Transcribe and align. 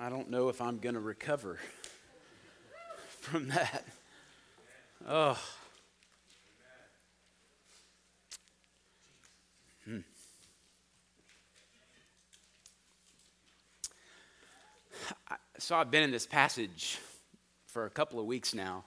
I 0.00 0.08
don't 0.08 0.30
know 0.30 0.48
if 0.48 0.62
I'm 0.62 0.78
going 0.78 0.94
to 0.94 1.00
recover 1.00 1.58
from 3.20 3.48
that. 3.48 3.84
Oh. 5.06 5.38
Hmm. 9.84 9.98
So 15.58 15.76
I've 15.76 15.90
been 15.90 16.02
in 16.02 16.10
this 16.10 16.26
passage 16.26 16.98
for 17.66 17.84
a 17.84 17.90
couple 17.90 18.18
of 18.18 18.24
weeks 18.24 18.54
now. 18.54 18.84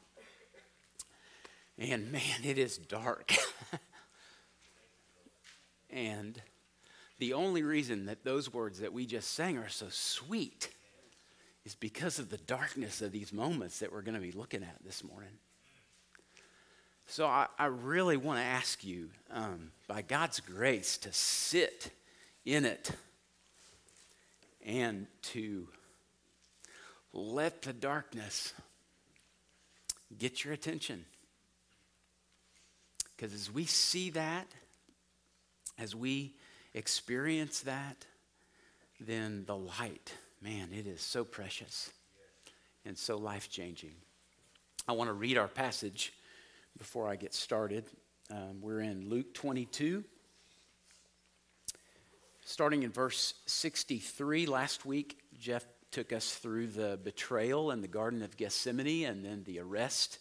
And 1.78 2.12
man, 2.12 2.44
it 2.44 2.58
is 2.58 2.78
dark. 2.80 3.36
and 5.92 6.42
the 7.20 7.34
only 7.34 7.62
reason 7.62 8.08
that 8.08 8.24
those 8.24 8.52
words 8.52 8.80
that 8.80 8.92
we 8.92 9.06
just 9.06 9.36
sang 9.36 9.60
are 9.60 9.70
so 9.70 9.88
sweet 9.90 10.70
is 11.66 11.76
because 11.76 12.20
of 12.20 12.30
the 12.30 12.38
darkness 12.38 13.02
of 13.02 13.12
these 13.12 13.34
moments 13.34 13.80
that 13.80 13.92
we're 13.92 14.02
going 14.02 14.16
to 14.16 14.22
be 14.22 14.32
looking 14.32 14.64
at 14.64 14.78
this 14.86 15.04
morning. 15.04 15.38
So 17.08 17.26
I, 17.26 17.48
I 17.58 17.66
really 17.66 18.18
want 18.18 18.40
to 18.40 18.46
ask 18.46 18.84
you, 18.84 19.10
um, 19.32 19.72
by 19.88 20.02
God's 20.02 20.40
grace, 20.40 20.98
to 21.00 21.12
sit 21.12 21.92
in 22.46 22.66
it 22.66 22.92
and 24.66 25.08
to 25.22 25.68
let 27.14 27.62
the 27.62 27.74
darkness 27.74 28.54
get 30.18 30.44
your 30.44 30.54
attention. 30.54 31.06
Because 33.16 33.34
as 33.34 33.52
we 33.52 33.66
see 33.66 34.10
that, 34.12 34.48
as 35.78 35.96
we 35.96 36.34
experience 36.74 37.62
that, 37.62 38.06
then 39.00 39.46
the 39.46 39.56
light, 39.56 40.14
man, 40.46 40.70
it 40.72 40.86
is 40.86 41.02
so 41.02 41.24
precious 41.24 41.90
and 42.86 42.96
so 42.96 43.18
life 43.18 43.50
changing. 43.50 43.96
I 44.88 44.92
want 44.92 45.10
to 45.10 45.14
read 45.16 45.40
our 45.40 45.48
passage 45.48 46.14
before 46.78 47.10
I 47.10 47.16
get 47.16 47.34
started. 47.34 47.86
Um, 48.30 48.62
we're 48.62 48.82
in 48.82 49.10
Luke 49.10 49.34
22, 49.34 50.04
starting 52.46 52.84
in 52.84 52.92
verse 52.92 53.34
63. 53.48 54.46
Last 54.46 54.86
week, 54.86 55.18
Jeff 55.40 55.66
took 55.90 56.14
us 56.14 56.36
through 56.36 56.68
the 56.68 57.00
betrayal 57.04 57.72
in 57.72 57.82
the 57.82 57.88
Garden 57.88 58.22
of 58.22 58.38
Gethsemane 58.38 59.06
and 59.06 59.26
then 59.26 59.42
the 59.46 59.60
arrest 59.60 60.20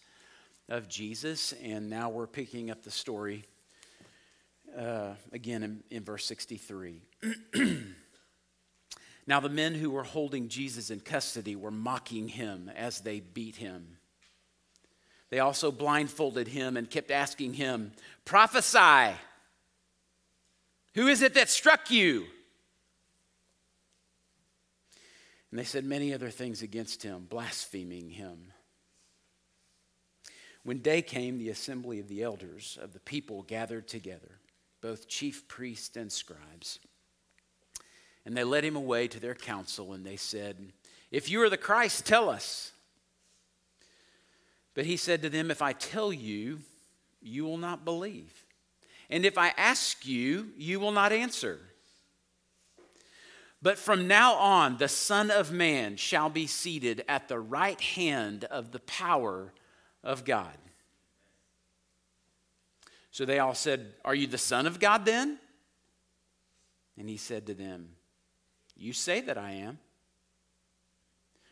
of 0.70 0.88
Jesus. 0.88 1.52
And 1.62 1.90
now 1.90 2.08
we're 2.08 2.26
picking 2.26 2.70
up 2.70 2.82
the 2.82 2.90
story 2.90 3.44
uh, 4.74 5.16
again 5.34 5.62
in, 5.62 5.82
in 5.90 6.02
verse 6.02 6.24
63. 6.24 7.02
now, 9.26 9.40
the 9.40 9.48
men 9.48 9.74
who 9.74 9.90
were 9.90 10.02
holding 10.02 10.48
Jesus 10.48 10.90
in 10.90 11.00
custody 11.00 11.56
were 11.56 11.70
mocking 11.70 12.28
him 12.28 12.70
as 12.74 13.00
they 13.00 13.20
beat 13.20 13.56
him. 13.56 13.96
They 15.30 15.38
also 15.38 15.72
blindfolded 15.72 16.48
him 16.48 16.76
and 16.76 16.90
kept 16.90 17.10
asking 17.10 17.54
him, 17.54 17.92
Prophesy! 18.26 19.16
Who 20.94 21.06
is 21.08 21.22
it 21.22 21.34
that 21.34 21.48
struck 21.48 21.90
you? 21.90 22.26
And 25.50 25.58
they 25.58 25.64
said 25.64 25.84
many 25.84 26.12
other 26.12 26.30
things 26.30 26.62
against 26.62 27.02
him, 27.02 27.26
blaspheming 27.28 28.10
him. 28.10 28.52
When 30.64 30.78
day 30.78 31.00
came, 31.00 31.38
the 31.38 31.50
assembly 31.50 31.98
of 31.98 32.08
the 32.08 32.22
elders 32.22 32.78
of 32.80 32.92
the 32.92 33.00
people 33.00 33.42
gathered 33.42 33.88
together, 33.88 34.40
both 34.80 35.08
chief 35.08 35.48
priests 35.48 35.96
and 35.96 36.12
scribes. 36.12 36.78
And 38.26 38.36
they 38.36 38.44
led 38.44 38.64
him 38.64 38.76
away 38.76 39.08
to 39.08 39.20
their 39.20 39.34
council, 39.34 39.92
and 39.92 40.04
they 40.04 40.16
said, 40.16 40.56
If 41.10 41.30
you 41.30 41.42
are 41.42 41.50
the 41.50 41.56
Christ, 41.56 42.06
tell 42.06 42.28
us. 42.30 42.72
But 44.74 44.86
he 44.86 44.96
said 44.96 45.22
to 45.22 45.30
them, 45.30 45.50
If 45.50 45.62
I 45.62 45.72
tell 45.72 46.12
you, 46.12 46.60
you 47.20 47.44
will 47.44 47.58
not 47.58 47.84
believe. 47.84 48.44
And 49.10 49.24
if 49.24 49.36
I 49.38 49.48
ask 49.56 50.06
you, 50.06 50.48
you 50.56 50.80
will 50.80 50.92
not 50.92 51.12
answer. 51.12 51.60
But 53.62 53.78
from 53.78 54.06
now 54.06 54.34
on, 54.34 54.76
the 54.76 54.88
Son 54.88 55.30
of 55.30 55.50
Man 55.50 55.96
shall 55.96 56.28
be 56.28 56.46
seated 56.46 57.04
at 57.08 57.28
the 57.28 57.38
right 57.38 57.80
hand 57.80 58.44
of 58.44 58.72
the 58.72 58.80
power 58.80 59.52
of 60.02 60.24
God. 60.24 60.56
So 63.10 63.24
they 63.24 63.38
all 63.38 63.54
said, 63.54 63.94
Are 64.04 64.14
you 64.14 64.26
the 64.26 64.38
Son 64.38 64.66
of 64.66 64.80
God 64.80 65.04
then? 65.04 65.38
And 66.98 67.08
he 67.08 67.16
said 67.16 67.46
to 67.46 67.54
them, 67.54 67.90
You 68.76 68.92
say 68.92 69.20
that 69.20 69.38
I 69.38 69.52
am. 69.52 69.78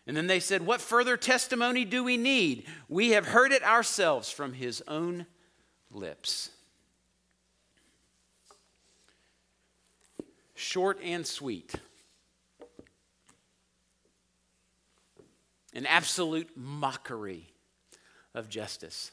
And 0.06 0.16
then 0.16 0.26
they 0.26 0.40
said, 0.40 0.66
What 0.66 0.80
further 0.80 1.16
testimony 1.16 1.84
do 1.84 2.02
we 2.02 2.16
need? 2.16 2.66
We 2.88 3.10
have 3.10 3.26
heard 3.26 3.52
it 3.52 3.62
ourselves 3.62 4.30
from 4.30 4.52
his 4.52 4.82
own 4.88 5.26
lips. 5.90 6.50
Short 10.54 10.98
and 11.02 11.26
sweet. 11.26 11.74
An 15.74 15.86
absolute 15.86 16.50
mockery 16.56 17.48
of 18.34 18.48
justice. 18.48 19.10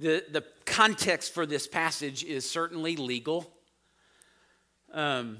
The, 0.00 0.24
the 0.30 0.44
context 0.66 1.32
for 1.32 1.46
this 1.46 1.66
passage 1.66 2.24
is 2.24 2.48
certainly 2.48 2.96
legal. 2.96 3.53
Um, 4.94 5.38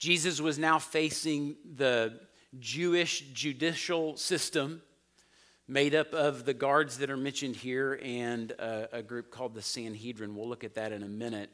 Jesus 0.00 0.40
was 0.40 0.58
now 0.58 0.80
facing 0.80 1.54
the 1.76 2.18
Jewish 2.58 3.20
judicial 3.32 4.16
system 4.16 4.82
made 5.68 5.94
up 5.94 6.12
of 6.12 6.44
the 6.44 6.52
guards 6.52 6.98
that 6.98 7.08
are 7.08 7.16
mentioned 7.16 7.54
here 7.54 8.00
and 8.02 8.50
a, 8.50 8.96
a, 8.96 9.02
group 9.02 9.30
called 9.30 9.54
the 9.54 9.62
Sanhedrin. 9.62 10.34
We'll 10.34 10.48
look 10.48 10.64
at 10.64 10.74
that 10.74 10.90
in 10.90 11.04
a 11.04 11.08
minute. 11.08 11.50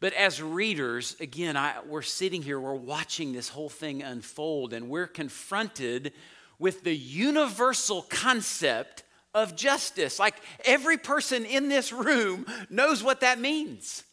But 0.00 0.12
as 0.12 0.42
readers, 0.42 1.16
again, 1.18 1.56
I, 1.56 1.76
we're 1.86 2.02
sitting 2.02 2.42
here, 2.42 2.60
we're 2.60 2.74
watching 2.74 3.32
this 3.32 3.48
whole 3.48 3.70
thing 3.70 4.02
unfold, 4.02 4.74
and 4.74 4.90
we're 4.90 5.06
confronted 5.06 6.12
with 6.58 6.84
the 6.84 6.94
universal 6.94 8.02
concept 8.02 9.03
of 9.34 9.56
justice. 9.56 10.18
Like 10.18 10.36
every 10.64 10.96
person 10.96 11.44
in 11.44 11.68
this 11.68 11.92
room 11.92 12.46
knows 12.70 13.02
what 13.02 13.20
that 13.20 13.40
means. 13.40 14.04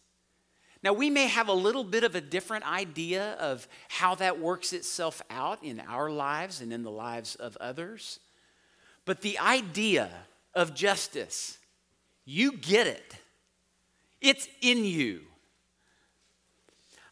Now, 0.84 0.94
we 0.94 1.12
may 1.12 1.28
have 1.28 1.48
a 1.48 1.54
little 1.54 1.84
bit 1.84 2.04
of 2.04 2.16
a 2.16 2.22
different 2.22 2.70
idea 2.70 3.34
of 3.34 3.68
how 3.88 4.16
that 4.16 4.40
works 4.40 4.74
itself 4.74 5.22
out 5.30 5.64
in 5.64 5.80
our 5.80 6.10
lives 6.10 6.60
and 6.60 6.74
in 6.74 6.82
the 6.82 6.90
lives 6.90 7.36
of 7.36 7.56
others, 7.58 8.20
but 9.06 9.22
the 9.22 9.38
idea 9.38 10.10
of 10.56 10.74
justice, 10.74 11.60
you 12.26 12.54
get 12.58 12.88
it. 12.88 13.16
It's 14.22 14.48
in 14.62 14.84
you. 14.84 15.22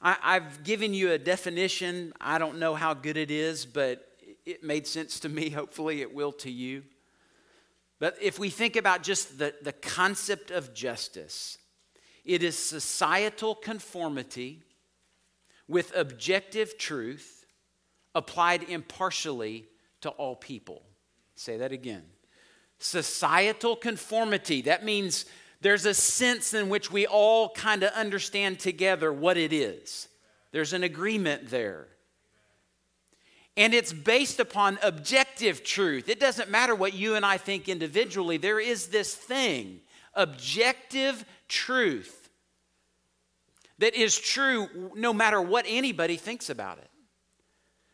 I, 0.01 0.35
have 0.35 0.63
given 0.63 0.93
you 0.93 1.11
a 1.11 1.17
definition. 1.17 2.13
I 2.21 2.37
don't 2.37 2.57
know 2.57 2.73
how 2.73 2.93
good 2.93 3.17
it 3.17 3.31
is, 3.31 3.65
but 3.65 4.07
it 4.45 4.63
made 4.63 4.87
sense 4.87 5.19
to 5.21 5.29
me. 5.29 5.49
Hopefully, 5.49 6.01
it 6.01 6.13
will 6.13 6.31
to 6.33 6.49
you. 6.49 6.83
But 7.99 8.17
if 8.21 8.39
we 8.39 8.49
think 8.49 8.75
about 8.75 9.03
just 9.03 9.37
the, 9.37 9.53
the 9.61 9.73
concept 9.73 10.51
of 10.51 10.73
justice, 10.73 11.57
it 12.23 12.43
is 12.43 12.57
societal 12.57 13.55
conformity 13.55 14.63
with 15.67 15.95
objective 15.95 16.77
truth 16.77 17.45
applied 18.15 18.63
impartially 18.63 19.67
to 20.01 20.09
all 20.09 20.35
people. 20.35 20.83
Say 21.35 21.57
that 21.57 21.71
again. 21.71 22.03
Societal 22.79 23.75
conformity, 23.75 24.61
that 24.63 24.85
means 24.85 25.25
there's 25.61 25.85
a 25.85 25.93
sense 25.93 26.53
in 26.53 26.69
which 26.69 26.89
we 26.91 27.05
all 27.05 27.49
kind 27.49 27.83
of 27.83 27.91
understand 27.91 28.59
together 28.59 29.11
what 29.11 29.37
it 29.37 29.51
is. 29.51 30.07
There's 30.51 30.73
an 30.73 30.83
agreement 30.83 31.49
there. 31.49 31.87
And 33.59 33.73
it's 33.73 33.91
based 33.91 34.39
upon 34.39 34.79
objective 34.81 35.65
truth. 35.65 36.07
It 36.07 36.17
doesn't 36.19 36.49
matter 36.49 36.73
what 36.73 36.93
you 36.93 37.15
and 37.15 37.25
I 37.25 37.37
think 37.37 37.67
individually, 37.67 38.37
there 38.37 38.59
is 38.59 38.87
this 38.87 39.13
thing, 39.13 39.81
objective 40.13 41.25
truth, 41.49 42.29
that 43.79 43.95
is 43.95 44.17
true 44.17 44.91
no 44.95 45.13
matter 45.13 45.41
what 45.41 45.65
anybody 45.67 46.15
thinks 46.15 46.49
about 46.49 46.77
it. 46.77 46.89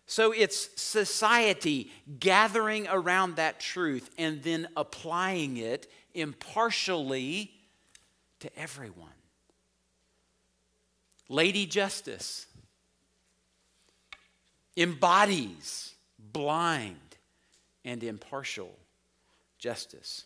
So 0.06 0.32
it's 0.32 0.70
society 0.80 1.92
gathering 2.20 2.88
around 2.88 3.38
that 3.38 3.60
truth 3.60 4.12
and 4.20 4.44
then 4.44 4.68
applying 4.78 5.58
it 5.58 5.88
impartially 6.14 7.52
to 8.40 8.60
everyone. 8.60 9.10
Lady 11.28 11.66
Justice 11.66 12.46
embodies 14.78 15.96
blind 16.20 16.98
and 17.84 18.04
impartial 18.04 18.78
justice 19.58 20.26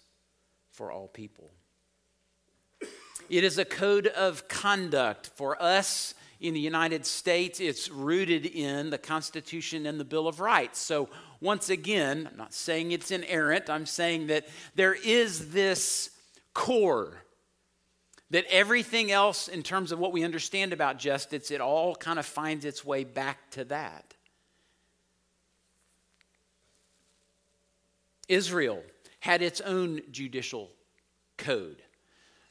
for 0.72 0.92
all 0.92 1.07
people. 1.07 1.51
It 3.30 3.44
is 3.44 3.57
a 3.57 3.66
code 3.66 4.07
of 4.07 4.48
conduct 4.48 5.28
for 5.36 5.62
us 5.62 6.13
in 6.40 6.54
the 6.54 6.60
United 6.60 7.06
States, 7.06 7.60
it's 7.60 7.90
rooted 7.90 8.46
in 8.46 8.92
the 8.92 8.98
Constitution 8.98 9.86
and 9.86 10.00
the 10.00 10.06
Bill 10.06 10.25
of 10.25 10.40
Rights. 10.40 10.80
So, 10.80 11.10
once 11.42 11.69
again, 11.69 12.30
I'm 12.31 12.38
not 12.38 12.54
saying 12.54 12.92
it's 12.92 13.12
inerrant, 13.12 13.69
I'm 13.69 13.86
saying 13.86 14.28
that 14.28 14.48
there 14.74 14.94
is 14.94 15.51
this 15.51 16.12
core 16.54 17.24
that 18.31 18.46
everything 18.50 19.12
else, 19.12 19.48
in 19.48 19.63
terms 19.63 19.92
of 19.92 20.00
what 20.00 20.13
we 20.13 20.24
understand 20.24 20.72
about 20.72 20.98
justice, 20.98 21.51
it 21.51 21.62
all 21.62 21.96
kind 21.96 22.19
of 22.19 22.25
finds 22.25 22.63
its 22.63 22.86
way 22.86 23.04
back 23.04 23.51
to 23.51 23.66
that. 23.66 24.13
Israel 28.29 28.81
had 29.19 29.41
its 29.41 29.59
own 29.59 30.01
judicial 30.11 30.69
code. 31.37 31.81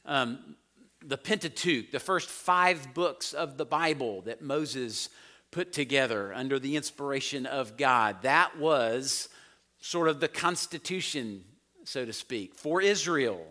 Um, 0.04 0.56
the 1.02 1.16
Pentateuch, 1.16 1.90
the 1.92 2.00
first 2.00 2.28
five 2.28 2.92
books 2.92 3.32
of 3.32 3.56
the 3.56 3.64
Bible 3.64 4.22
that 4.22 4.42
Moses 4.42 5.08
put 5.50 5.72
together 5.72 6.32
under 6.34 6.58
the 6.58 6.76
inspiration 6.76 7.46
of 7.46 7.76
God, 7.76 8.22
that 8.22 8.58
was 8.58 9.28
sort 9.80 10.08
of 10.08 10.20
the 10.20 10.28
constitution, 10.28 11.44
so 11.84 12.04
to 12.04 12.12
speak, 12.12 12.54
for 12.54 12.82
Israel. 12.82 13.46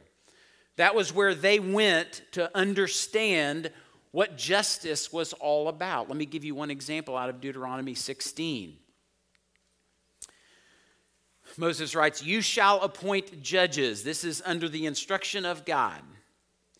That 0.76 0.94
was 0.94 1.14
where 1.14 1.34
they 1.34 1.60
went 1.60 2.22
to 2.34 2.56
understand 2.56 3.72
what 4.12 4.38
justice 4.38 5.12
was 5.12 5.34
all 5.34 5.70
about. 5.70 6.08
Let 6.08 6.18
me 6.18 6.26
give 6.26 6.44
you 6.44 6.54
one 6.54 6.70
example 6.70 7.18
out 7.18 7.30
of 7.30 7.42
Deuteronomy 7.42 7.96
16. 7.96 8.78
Moses 11.58 11.96
writes, 11.96 12.24
You 12.24 12.42
shall 12.42 12.82
appoint 12.82 13.42
judges. 13.42 14.04
This 14.04 14.24
is 14.24 14.42
under 14.46 14.70
the 14.70 14.86
instruction 14.86 15.46
of 15.46 15.66
God. 15.66 16.02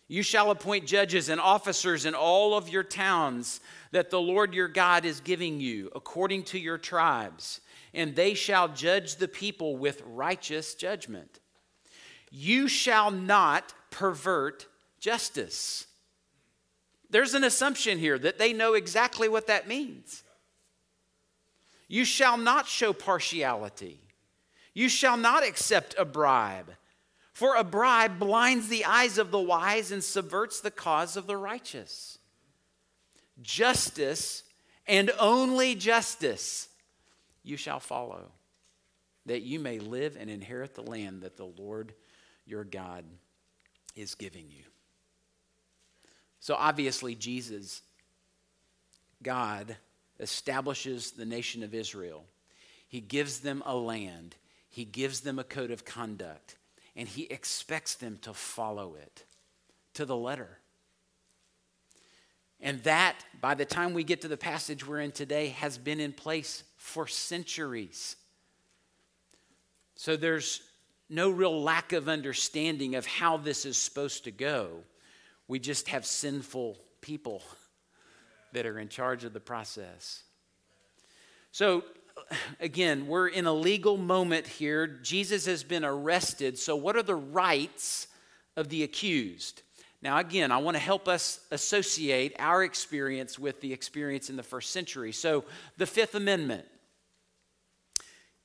You 0.08 0.24
shall 0.24 0.52
appoint 0.52 0.86
judges 0.86 1.28
and 1.28 1.42
officers 1.42 2.06
in 2.06 2.14
all 2.16 2.56
of 2.56 2.70
your 2.70 2.84
towns 2.84 3.60
that 3.92 4.10
the 4.10 4.22
Lord 4.22 4.54
your 4.54 4.70
God 4.70 5.04
is 5.04 5.20
giving 5.20 5.60
you, 5.60 5.92
according 5.96 6.44
to 6.46 6.60
your 6.60 6.78
tribes, 6.78 7.60
and 7.94 8.16
they 8.16 8.34
shall 8.34 8.70
judge 8.70 9.16
the 9.16 9.28
people 9.28 9.76
with 9.76 10.02
righteous 10.06 10.76
judgment. 10.76 11.40
You 12.30 12.68
shall 12.68 13.12
not 13.12 13.74
pervert 13.92 14.68
justice. 15.00 15.88
There's 17.10 17.34
an 17.34 17.44
assumption 17.44 17.98
here 17.98 18.20
that 18.20 18.38
they 18.38 18.54
know 18.54 18.74
exactly 18.74 19.28
what 19.28 19.48
that 19.48 19.68
means. 19.68 20.24
You 21.88 22.06
shall 22.06 22.38
not 22.38 22.68
show 22.68 22.94
partiality. 22.94 24.00
You 24.78 24.90
shall 24.90 25.18
not 25.18 25.44
accept 25.44 25.96
a 25.98 26.06
bribe, 26.06 26.70
for 27.34 27.56
a 27.56 27.64
bribe 27.64 28.20
blinds 28.20 28.68
the 28.68 28.86
eyes 28.86 29.18
of 29.18 29.32
the 29.32 29.40
wise 29.40 29.92
and 29.92 30.04
subverts 30.04 30.60
the 30.60 30.70
cause 30.70 31.18
of 31.18 31.26
the 31.26 31.36
righteous. 31.36 32.20
Justice 33.42 34.44
and 34.86 35.10
only 35.20 35.74
justice 35.74 36.70
you 37.42 37.58
shall 37.58 37.80
follow, 37.80 38.30
that 39.26 39.42
you 39.42 39.60
may 39.60 39.80
live 39.80 40.16
and 40.16 40.30
inherit 40.30 40.76
the 40.76 40.84
land 40.84 41.24
that 41.24 41.38
the 41.38 41.52
Lord 41.58 41.92
your 42.46 42.64
God 42.64 43.04
is 43.96 44.14
giving 44.14 44.46
you. 44.52 44.66
So 46.40 46.54
obviously, 46.54 47.16
Jesus, 47.16 47.82
God, 49.24 49.76
establishes 50.20 51.14
the 51.14 51.26
nation 51.26 51.64
of 51.64 51.74
Israel. 51.74 52.26
He 52.88 53.02
gives 53.02 53.40
them 53.40 53.64
a 53.66 53.76
land. 53.76 54.36
He 54.70 54.86
gives 54.86 55.22
them 55.22 55.40
a 55.40 55.44
code 55.44 55.72
of 55.72 55.86
conduct, 55.86 56.58
and 56.96 57.08
he 57.08 57.24
expects 57.24 57.96
them 57.96 58.20
to 58.22 58.34
follow 58.34 58.96
it 58.96 59.26
to 59.94 60.06
the 60.06 60.16
letter. 60.16 60.60
And 62.60 62.82
that, 62.84 63.16
by 63.40 63.54
the 63.54 63.66
time 63.66 63.94
we 63.94 64.04
get 64.04 64.22
to 64.22 64.28
the 64.28 64.38
passage 64.38 64.86
we're 64.86 65.00
in 65.00 65.12
today, 65.12 65.50
has 65.50 65.78
been 65.78 66.00
in 66.00 66.12
place 66.12 66.64
for 66.76 67.08
centuries. 67.08 68.16
So 69.96 70.16
there's 70.18 70.62
no 71.10 71.30
real 71.30 71.62
lack 71.62 71.94
of 71.94 72.10
understanding 72.10 72.96
of 72.96 73.06
how 73.06 73.38
this 73.38 73.66
is 73.66 73.78
supposed 73.78 74.24
to 74.26 74.32
go. 74.32 74.84
We 75.48 75.60
just 75.60 75.88
have 75.90 76.06
sinful 76.06 76.78
people 77.02 77.42
that 78.54 78.66
are 78.66 78.80
in 78.80 78.90
charge 78.90 79.24
of 79.24 79.34
the 79.34 79.40
process. 79.40 80.24
So, 81.52 81.84
again, 82.60 83.08
we're 83.08 83.28
in 83.28 83.46
a 83.46 83.54
legal 83.54 83.98
moment 83.98 84.48
here. 84.48 84.88
Jesus 84.88 85.46
has 85.46 85.64
been 85.64 85.86
arrested. 85.86 86.58
So, 86.58 86.76
what 86.76 86.96
are 86.96 87.04
the 87.04 87.16
rights 87.16 88.08
of 88.56 88.70
the 88.70 88.84
accused? 88.84 89.62
Now, 90.02 90.18
again, 90.18 90.52
I 90.52 90.58
want 90.58 90.76
to 90.76 90.82
help 90.82 91.08
us 91.08 91.40
associate 91.52 92.36
our 92.40 92.64
experience 92.64 93.40
with 93.40 93.62
the 93.62 93.74
experience 93.74 94.30
in 94.30 94.36
the 94.36 94.44
first 94.44 94.72
century. 94.72 95.12
So, 95.12 95.46
the 95.78 95.86
Fifth 95.86 96.16
Amendment 96.16 96.66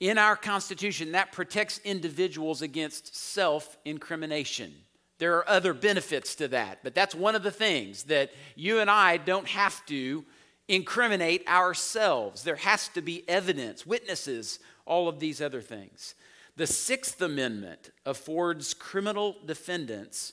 in 0.02 0.18
our 0.18 0.34
Constitution, 0.34 1.12
that 1.12 1.30
protects 1.30 1.78
individuals 1.84 2.60
against 2.60 3.14
self 3.14 3.76
incrimination. 3.84 4.74
There 5.18 5.36
are 5.36 5.48
other 5.48 5.72
benefits 5.72 6.34
to 6.36 6.48
that, 6.48 6.80
but 6.82 6.92
that's 6.92 7.14
one 7.14 7.36
of 7.36 7.44
the 7.44 7.52
things 7.52 8.02
that 8.04 8.32
you 8.56 8.80
and 8.80 8.90
I 8.90 9.18
don't 9.18 9.46
have 9.46 9.86
to 9.86 10.24
incriminate 10.72 11.46
ourselves. 11.46 12.42
There 12.44 12.56
has 12.56 12.88
to 12.88 13.02
be 13.02 13.28
evidence, 13.28 13.86
witnesses, 13.86 14.58
all 14.86 15.06
of 15.06 15.20
these 15.20 15.42
other 15.42 15.60
things. 15.60 16.14
The 16.56 16.66
Sixth 16.66 17.20
Amendment 17.20 17.90
affords 18.06 18.72
criminal 18.72 19.36
defendants 19.44 20.32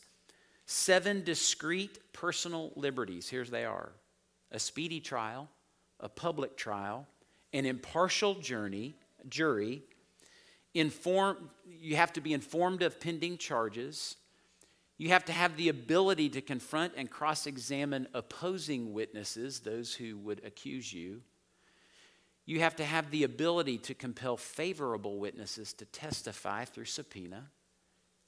seven 0.66 1.24
discrete 1.24 2.00
personal 2.14 2.72
liberties. 2.76 3.28
Here's 3.28 3.50
they 3.50 3.66
are 3.66 3.92
a 4.52 4.60
speedy 4.60 5.02
trial, 5.02 5.50
a 6.00 6.08
public 6.08 6.56
trial, 6.56 7.06
an 7.54 7.66
impartial 7.66 8.36
journey, 8.36 8.96
jury, 9.28 9.84
inform, 10.74 11.50
you 11.68 11.98
have 11.98 12.14
to 12.14 12.22
be 12.22 12.34
informed 12.34 12.82
of 12.82 13.00
pending 13.00 13.38
charges, 13.38 14.16
you 15.00 15.10
have 15.10 15.24
to 15.26 15.32
have 15.32 15.56
the 15.56 15.70
ability 15.70 16.28
to 16.28 16.42
confront 16.42 16.94
and 16.98 17.10
cross 17.10 17.48
examine 17.48 18.06
opposing 18.14 18.92
witnesses, 18.94 19.62
those 19.62 19.96
who 19.96 20.18
would 20.18 20.44
accuse 20.46 20.92
you. 20.92 21.22
You 22.46 22.60
have 22.60 22.76
to 22.76 22.84
have 22.84 23.10
the 23.10 23.24
ability 23.24 23.78
to 23.78 23.94
compel 23.94 24.36
favorable 24.36 25.18
witnesses 25.18 25.72
to 25.74 25.86
testify 25.86 26.66
through 26.66 26.86
subpoena. 26.86 27.46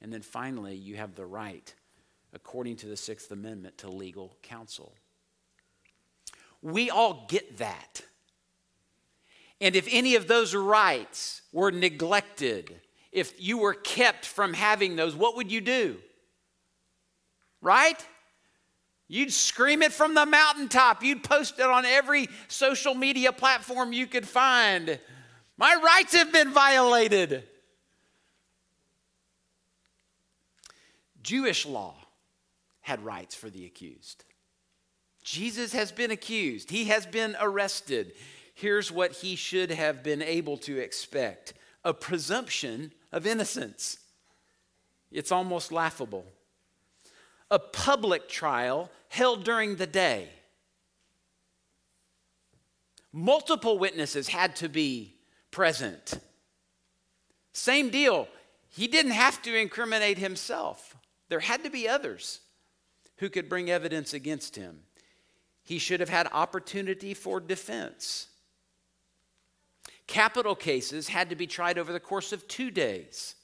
And 0.01 0.13
then 0.13 0.21
finally, 0.21 0.73
you 0.75 0.95
have 0.95 1.15
the 1.15 1.25
right, 1.25 1.73
according 2.33 2.77
to 2.77 2.87
the 2.87 2.95
Sixth 2.95 3.29
Amendment, 3.31 3.77
to 3.79 3.89
legal 3.89 4.37
counsel. 4.41 4.95
We 6.61 6.89
all 6.89 7.25
get 7.27 7.57
that. 7.57 8.03
And 9.59 9.75
if 9.75 9.89
any 9.91 10.15
of 10.15 10.29
those 10.29 10.55
rights 10.55 11.41
were 11.51 11.71
neglected, 11.71 12.79
if 13.11 13.33
you 13.41 13.57
were 13.57 13.73
kept 13.73 14.25
from 14.25 14.53
having 14.53 14.95
those, 14.95 15.13
what 15.13 15.35
would 15.35 15.51
you 15.51 15.59
do? 15.59 15.97
Right? 17.61 18.05
You'd 19.07 19.33
scream 19.33 19.81
it 19.81 19.91
from 19.91 20.15
the 20.15 20.25
mountaintop. 20.25 21.03
You'd 21.03 21.23
post 21.23 21.59
it 21.59 21.65
on 21.65 21.85
every 21.85 22.29
social 22.47 22.95
media 22.95 23.31
platform 23.31 23.91
you 23.91 24.07
could 24.07 24.27
find. 24.27 24.99
My 25.57 25.75
rights 25.75 26.13
have 26.13 26.31
been 26.31 26.51
violated. 26.51 27.43
Jewish 31.21 31.65
law 31.65 31.95
had 32.79 33.03
rights 33.03 33.35
for 33.35 33.49
the 33.49 33.65
accused. 33.65 34.23
Jesus 35.23 35.73
has 35.73 35.91
been 35.91 36.09
accused, 36.11 36.71
he 36.71 36.85
has 36.85 37.05
been 37.05 37.35
arrested. 37.39 38.13
Here's 38.53 38.91
what 38.91 39.11
he 39.13 39.35
should 39.35 39.71
have 39.71 40.03
been 40.03 40.21
able 40.21 40.57
to 40.59 40.77
expect 40.77 41.53
a 41.83 41.93
presumption 41.93 42.93
of 43.11 43.25
innocence. 43.25 43.97
It's 45.11 45.31
almost 45.31 45.71
laughable 45.71 46.25
a 47.51 47.59
public 47.59 48.29
trial 48.29 48.89
held 49.09 49.43
during 49.43 49.75
the 49.75 49.85
day. 49.85 50.29
Multiple 53.11 53.77
witnesses 53.77 54.29
had 54.29 54.55
to 54.55 54.69
be 54.69 55.15
present. 55.51 56.13
Same 57.51 57.89
deal. 57.89 58.29
He 58.69 58.87
didn't 58.87 59.11
have 59.11 59.41
to 59.41 59.53
incriminate 59.53 60.17
himself, 60.17 60.95
there 61.27 61.41
had 61.41 61.63
to 61.65 61.69
be 61.69 61.87
others 61.87 62.39
who 63.17 63.29
could 63.29 63.49
bring 63.49 63.69
evidence 63.69 64.13
against 64.13 64.55
him. 64.55 64.79
He 65.63 65.77
should 65.77 65.99
have 65.99 66.09
had 66.09 66.27
opportunity 66.31 67.13
for 67.13 67.39
defense. 67.39 68.27
Capital 70.07 70.55
cases 70.55 71.09
had 71.09 71.29
to 71.29 71.35
be 71.35 71.47
tried 71.47 71.77
over 71.77 71.93
the 71.93 71.99
course 71.99 72.33
of 72.33 72.47
two 72.47 72.71
days 72.71 73.35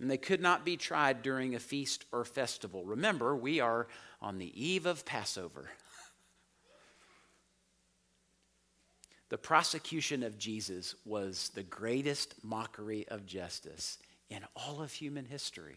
and 0.00 0.10
they 0.10 0.16
could 0.16 0.40
not 0.40 0.64
be 0.64 0.76
tried 0.76 1.22
during 1.22 1.54
a 1.54 1.58
feast 1.58 2.04
or 2.12 2.24
festival. 2.24 2.84
Remember, 2.84 3.34
we 3.34 3.60
are 3.60 3.88
on 4.20 4.38
the 4.38 4.52
eve 4.66 4.86
of 4.86 5.04
Passover. 5.04 5.70
the 9.28 9.38
prosecution 9.38 10.22
of 10.22 10.38
Jesus 10.38 10.94
was 11.04 11.50
the 11.54 11.62
greatest 11.62 12.34
mockery 12.42 13.06
of 13.08 13.26
justice 13.26 13.98
in 14.30 14.44
all 14.54 14.80
of 14.82 14.92
human 14.92 15.24
history. 15.24 15.76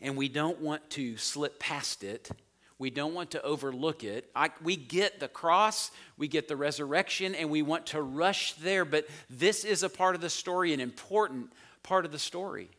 and 0.00 0.16
we 0.16 0.28
don't 0.28 0.60
want 0.60 0.88
to 0.90 1.16
slip 1.16 1.58
past 1.58 2.04
it. 2.04 2.30
We 2.78 2.90
don't 2.90 3.12
want 3.12 3.32
to 3.32 3.42
overlook 3.42 4.04
it. 4.04 4.30
I, 4.36 4.50
we 4.62 4.76
get 4.76 5.18
the 5.18 5.26
cross, 5.26 5.90
we 6.16 6.28
get 6.28 6.46
the 6.46 6.56
resurrection, 6.56 7.34
and 7.34 7.50
we 7.50 7.62
want 7.62 7.86
to 7.86 8.00
rush 8.00 8.52
there, 8.54 8.84
but 8.84 9.06
this 9.28 9.64
is 9.64 9.82
a 9.82 9.88
part 9.88 10.14
of 10.14 10.20
the 10.20 10.30
story, 10.30 10.72
an 10.72 10.80
important 10.80 11.52
part 11.82 12.04
of 12.04 12.12
the 12.12 12.18
story. 12.18 12.70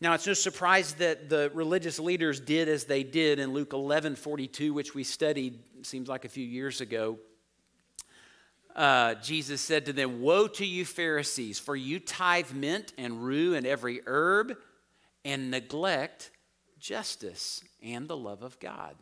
Now, 0.00 0.12
it's 0.14 0.26
no 0.26 0.34
surprise 0.34 0.94
that 0.94 1.28
the 1.28 1.50
religious 1.54 1.98
leaders 1.98 2.38
did 2.38 2.68
as 2.68 2.84
they 2.84 3.02
did 3.02 3.38
in 3.38 3.52
Luke 3.52 3.72
11 3.72 4.16
42, 4.16 4.72
which 4.72 4.94
we 4.94 5.02
studied, 5.02 5.58
seems 5.82 6.08
like 6.08 6.24
a 6.24 6.28
few 6.28 6.46
years 6.46 6.80
ago. 6.80 7.18
Uh, 8.76 9.14
Jesus 9.14 9.60
said 9.60 9.86
to 9.86 9.92
them, 9.92 10.20
Woe 10.20 10.46
to 10.48 10.66
you, 10.66 10.84
Pharisees, 10.84 11.58
for 11.58 11.74
you 11.74 12.00
tithe 12.00 12.52
mint 12.52 12.92
and 12.98 13.24
rue 13.24 13.54
and 13.54 13.66
every 13.66 14.00
herb 14.06 14.56
and 15.24 15.50
neglect 15.50 16.30
justice 16.84 17.64
and 17.82 18.06
the 18.06 18.16
love 18.16 18.42
of 18.42 18.60
God. 18.60 18.94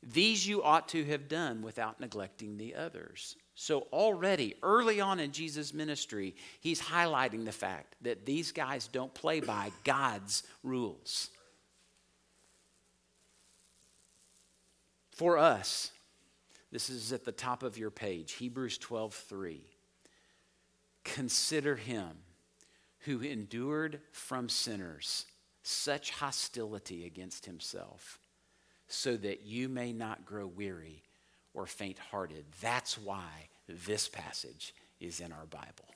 These 0.00 0.46
you 0.46 0.62
ought 0.62 0.88
to 0.90 1.04
have 1.06 1.28
done 1.28 1.60
without 1.62 1.98
neglecting 1.98 2.56
the 2.56 2.76
others. 2.76 3.36
So, 3.56 3.88
already, 3.92 4.54
early 4.62 5.00
on 5.00 5.18
in 5.18 5.32
Jesus' 5.32 5.74
ministry, 5.74 6.36
he's 6.60 6.80
highlighting 6.80 7.44
the 7.44 7.52
fact 7.52 7.96
that 8.02 8.26
these 8.26 8.52
guys 8.52 8.86
don't 8.86 9.12
play 9.12 9.40
by 9.40 9.72
God's 9.82 10.44
rules. 10.62 11.30
For 15.12 15.38
us, 15.38 15.90
this 16.70 16.90
is 16.90 17.12
at 17.12 17.24
the 17.24 17.32
top 17.32 17.62
of 17.62 17.78
your 17.78 17.90
page, 17.90 18.32
Hebrews 18.32 18.78
12 18.78 19.14
3. 19.14 19.62
Consider 21.04 21.76
him 21.76 22.10
who 23.00 23.20
endured 23.20 24.00
from 24.12 24.48
sinners 24.48 25.26
such 25.66 26.10
hostility 26.10 27.06
against 27.06 27.46
himself, 27.46 28.20
so 28.86 29.16
that 29.16 29.42
you 29.42 29.68
may 29.68 29.92
not 29.92 30.26
grow 30.26 30.46
weary 30.46 31.02
or 31.54 31.66
faint 31.66 31.98
hearted. 31.98 32.44
That's 32.60 32.98
why 32.98 33.48
this 33.66 34.06
passage 34.08 34.74
is 35.00 35.20
in 35.20 35.32
our 35.32 35.46
Bible. 35.46 35.88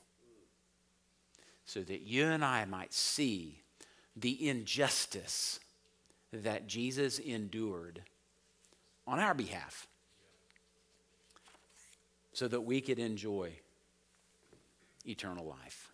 So 1.65 1.81
that 1.81 2.01
you 2.01 2.25
and 2.25 2.43
I 2.43 2.65
might 2.65 2.93
see 2.93 3.61
the 4.15 4.49
injustice 4.49 5.59
that 6.33 6.67
Jesus 6.67 7.19
endured 7.19 8.01
on 9.05 9.19
our 9.19 9.35
behalf, 9.35 9.87
so 12.33 12.47
that 12.47 12.61
we 12.61 12.81
could 12.81 12.99
enjoy 12.99 13.51
eternal 15.05 15.45
life. 15.45 15.88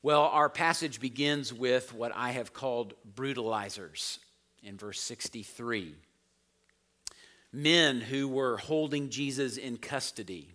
Well, 0.00 0.22
our 0.22 0.48
passage 0.48 1.00
begins 1.00 1.52
with 1.52 1.92
what 1.92 2.12
I 2.14 2.30
have 2.30 2.52
called 2.52 2.94
brutalizers 3.16 4.18
in 4.62 4.76
verse 4.76 5.00
63. 5.00 5.92
Men 7.52 8.00
who 8.00 8.28
were 8.28 8.58
holding 8.58 9.10
Jesus 9.10 9.56
in 9.56 9.76
custody. 9.76 10.50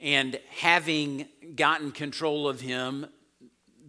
And 0.00 0.40
having 0.50 1.28
gotten 1.54 1.92
control 1.92 2.48
of 2.48 2.60
him, 2.60 3.06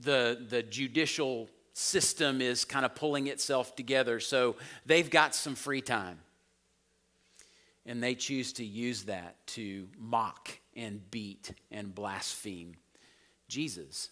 the, 0.01 0.45
the 0.47 0.61
judicial 0.61 1.49
system 1.73 2.39
is 2.39 2.63
kind 2.63 2.85
of 2.85 2.93
pulling 2.93 3.27
itself 3.27 3.75
together. 3.75 4.19
So 4.19 4.55
they've 4.85 5.09
got 5.09 5.33
some 5.33 5.55
free 5.55 5.81
time. 5.81 6.19
And 7.87 8.03
they 8.03 8.13
choose 8.13 8.53
to 8.53 8.65
use 8.65 9.03
that 9.05 9.35
to 9.47 9.87
mock 9.97 10.59
and 10.75 11.09
beat 11.09 11.51
and 11.71 11.95
blaspheme 11.95 12.75
Jesus 13.47 14.09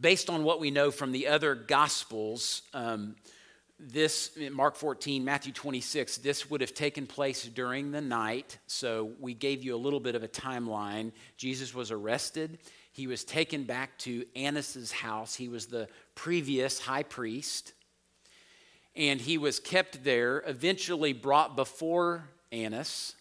based 0.00 0.30
on 0.30 0.44
what 0.44 0.60
we 0.60 0.70
know 0.70 0.90
from 0.90 1.12
the 1.12 1.28
other 1.28 1.54
gospels, 1.54 2.62
um, 2.72 3.16
this, 3.78 4.32
Mark 4.52 4.76
14, 4.76 5.24
Matthew 5.24 5.52
26, 5.52 6.18
this 6.18 6.50
would 6.50 6.60
have 6.60 6.74
taken 6.74 7.06
place 7.06 7.44
during 7.44 7.90
the 7.90 8.00
night. 8.00 8.58
So 8.66 9.12
we 9.18 9.32
gave 9.32 9.64
you 9.64 9.74
a 9.74 9.78
little 9.78 10.00
bit 10.00 10.14
of 10.14 10.22
a 10.22 10.28
timeline. 10.28 11.12
Jesus 11.36 11.74
was 11.74 11.90
arrested. 11.90 12.58
He 12.92 13.06
was 13.06 13.24
taken 13.24 13.64
back 13.64 13.96
to 14.00 14.24
Annas's 14.36 14.92
house. 14.92 15.34
He 15.34 15.48
was 15.48 15.66
the 15.66 15.88
previous 16.14 16.78
high 16.78 17.04
priest. 17.04 17.72
And 18.94 19.20
he 19.20 19.38
was 19.38 19.58
kept 19.60 20.04
there, 20.04 20.42
eventually 20.46 21.14
brought 21.14 21.56
before 21.56 22.28
Annas. 22.52 23.14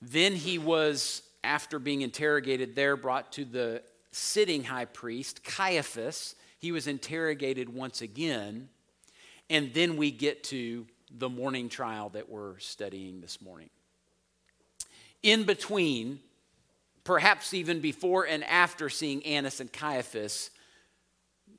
Then 0.00 0.34
he 0.34 0.58
was, 0.58 1.22
after 1.42 1.80
being 1.80 2.02
interrogated 2.02 2.76
there, 2.76 2.96
brought 2.96 3.32
to 3.32 3.44
the 3.44 3.82
sitting 4.10 4.64
high 4.64 4.86
priest, 4.86 5.44
Caiaphas. 5.44 6.34
He 6.58 6.72
was 6.72 6.86
interrogated 6.86 7.68
once 7.68 8.00
again. 8.00 8.68
And 9.50 9.72
then 9.74 9.96
we 9.96 10.10
get 10.10 10.44
to 10.44 10.86
the 11.10 11.28
morning 11.28 11.68
trial 11.68 12.10
that 12.10 12.28
we're 12.28 12.58
studying 12.58 13.20
this 13.20 13.40
morning. 13.40 13.70
In 15.22 15.44
between, 15.44 16.20
perhaps 17.04 17.54
even 17.54 17.80
before 17.80 18.24
and 18.26 18.44
after 18.44 18.88
seeing 18.88 19.24
Annas 19.24 19.60
and 19.60 19.72
Caiaphas, 19.72 20.50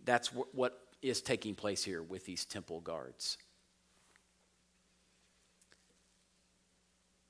that's 0.05 0.27
what 0.27 0.79
is 1.01 1.21
taking 1.21 1.55
place 1.55 1.83
here 1.83 2.01
with 2.03 2.25
these 2.25 2.45
temple 2.45 2.81
guards. 2.81 3.37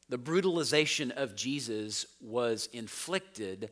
The 0.10 0.18
brutalization 0.18 1.12
of 1.12 1.36
Jesus 1.36 2.06
was 2.20 2.68
inflicted 2.74 3.70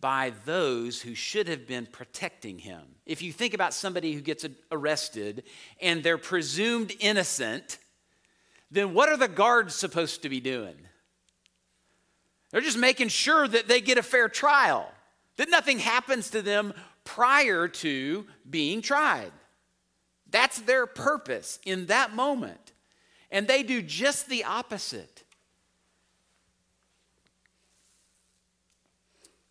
by 0.00 0.32
those 0.44 1.02
who 1.02 1.14
should 1.14 1.48
have 1.48 1.66
been 1.66 1.86
protecting 1.86 2.58
him. 2.58 2.82
If 3.04 3.22
you 3.22 3.32
think 3.32 3.54
about 3.54 3.74
somebody 3.74 4.12
who 4.12 4.20
gets 4.20 4.46
arrested 4.72 5.44
and 5.80 6.02
they're 6.02 6.18
presumed 6.18 6.92
innocent, 7.00 7.78
then 8.70 8.94
what 8.94 9.08
are 9.08 9.16
the 9.16 9.28
guards 9.28 9.74
supposed 9.74 10.22
to 10.22 10.28
be 10.28 10.40
doing? 10.40 10.76
They're 12.50 12.60
just 12.60 12.78
making 12.78 13.08
sure 13.08 13.46
that 13.46 13.68
they 13.68 13.80
get 13.80 13.98
a 13.98 14.02
fair 14.02 14.28
trial, 14.28 14.90
that 15.36 15.50
nothing 15.50 15.78
happens 15.78 16.30
to 16.30 16.42
them 16.42 16.72
prior 17.04 17.68
to 17.68 18.26
being 18.48 18.82
tried. 18.82 19.32
That's 20.30 20.60
their 20.60 20.86
purpose 20.86 21.58
in 21.64 21.86
that 21.86 22.14
moment. 22.14 22.72
And 23.30 23.46
they 23.46 23.62
do 23.62 23.82
just 23.82 24.28
the 24.28 24.44
opposite. 24.44 25.19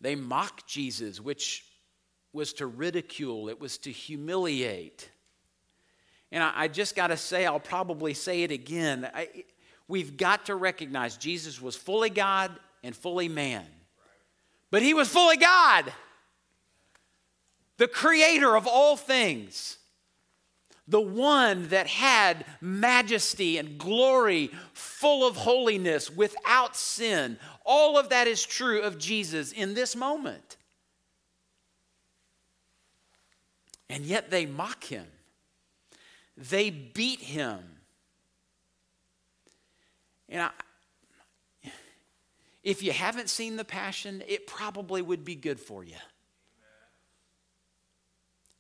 They 0.02 0.16
mock 0.16 0.66
Jesus, 0.68 1.20
which 1.20 1.66
was 2.32 2.54
to 2.54 2.68
ridicule, 2.68 3.50
it 3.50 3.60
was 3.60 3.78
to 3.80 3.92
humiliate. 3.92 5.10
And 6.32 6.44
I, 6.44 6.54
I 6.56 6.68
just 6.68 6.96
got 6.96 7.08
to 7.08 7.18
say, 7.18 7.46
I'll 7.46 7.60
probably 7.60 8.14
say 8.14 8.44
it 8.44 8.52
again. 8.52 9.10
I, 9.14 9.46
we've 9.88 10.16
got 10.16 10.46
to 10.46 10.56
recognize 10.56 11.18
Jesus 11.18 11.60
was 11.60 11.76
fully 11.76 12.12
God 12.12 12.52
and 12.84 12.96
fully 12.96 13.28
man. 13.28 13.66
But 14.72 14.84
he 14.84 14.94
was 14.94 15.10
fully 15.10 15.38
God, 15.38 15.92
the 17.78 17.88
creator 17.88 18.56
of 18.56 18.68
all 18.68 18.96
things 18.96 19.79
the 20.90 21.00
one 21.00 21.68
that 21.70 21.88
had 21.88 22.46
majesty 22.62 23.58
and 23.60 23.78
glory, 23.78 24.50
full 24.74 25.26
of 25.26 25.36
holiness, 25.36 26.10
without 26.10 26.76
sin. 26.76 27.38
All 27.64 27.98
of 27.98 28.10
that 28.10 28.28
is 28.28 28.44
true 28.44 28.82
of 28.82 28.98
Jesus 28.98 29.52
in 29.52 29.76
this 29.76 29.96
moment. 29.96 30.58
And 33.88 34.04
yet 34.04 34.32
they 34.32 34.46
mock 34.46 34.84
him, 34.84 35.06
they 36.36 36.70
beat 36.72 37.22
him. 37.22 37.60
And 40.28 40.44
I, 40.44 40.50
if 42.64 42.84
you 42.84 42.92
haven't 42.92 43.30
seen 43.30 43.58
The 43.58 43.66
Passion, 43.66 44.24
it 44.28 44.46
probably 44.46 45.02
would 45.02 45.24
be 45.24 45.36
good 45.36 45.60
for 45.60 45.84
you. 45.84 45.96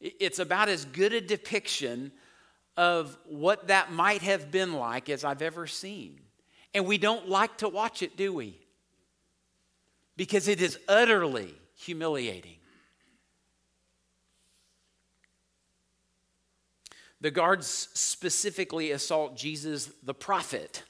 It's 0.01 0.39
about 0.39 0.69
as 0.69 0.85
good 0.85 1.13
a 1.13 1.21
depiction 1.21 2.11
of 2.77 3.17
what 3.25 3.67
that 3.67 3.91
might 3.91 4.21
have 4.21 4.51
been 4.51 4.73
like 4.73 5.09
as 5.09 5.25
I've 5.25 5.41
ever 5.41 5.67
seen. 5.67 6.19
And 6.73 6.85
we 6.85 6.97
don't 6.97 7.27
like 7.27 7.57
to 7.57 7.67
watch 7.67 8.01
it, 8.01 8.15
do 8.15 8.33
we? 8.33 8.57
Because 10.15 10.47
it 10.47 10.61
is 10.61 10.77
utterly 10.87 11.53
humiliating. 11.75 12.55
The 17.21 17.31
guards 17.31 17.67
specifically 17.67 18.91
assault 18.91 19.35
Jesus, 19.35 19.91
the 20.03 20.13
prophet. 20.13 20.83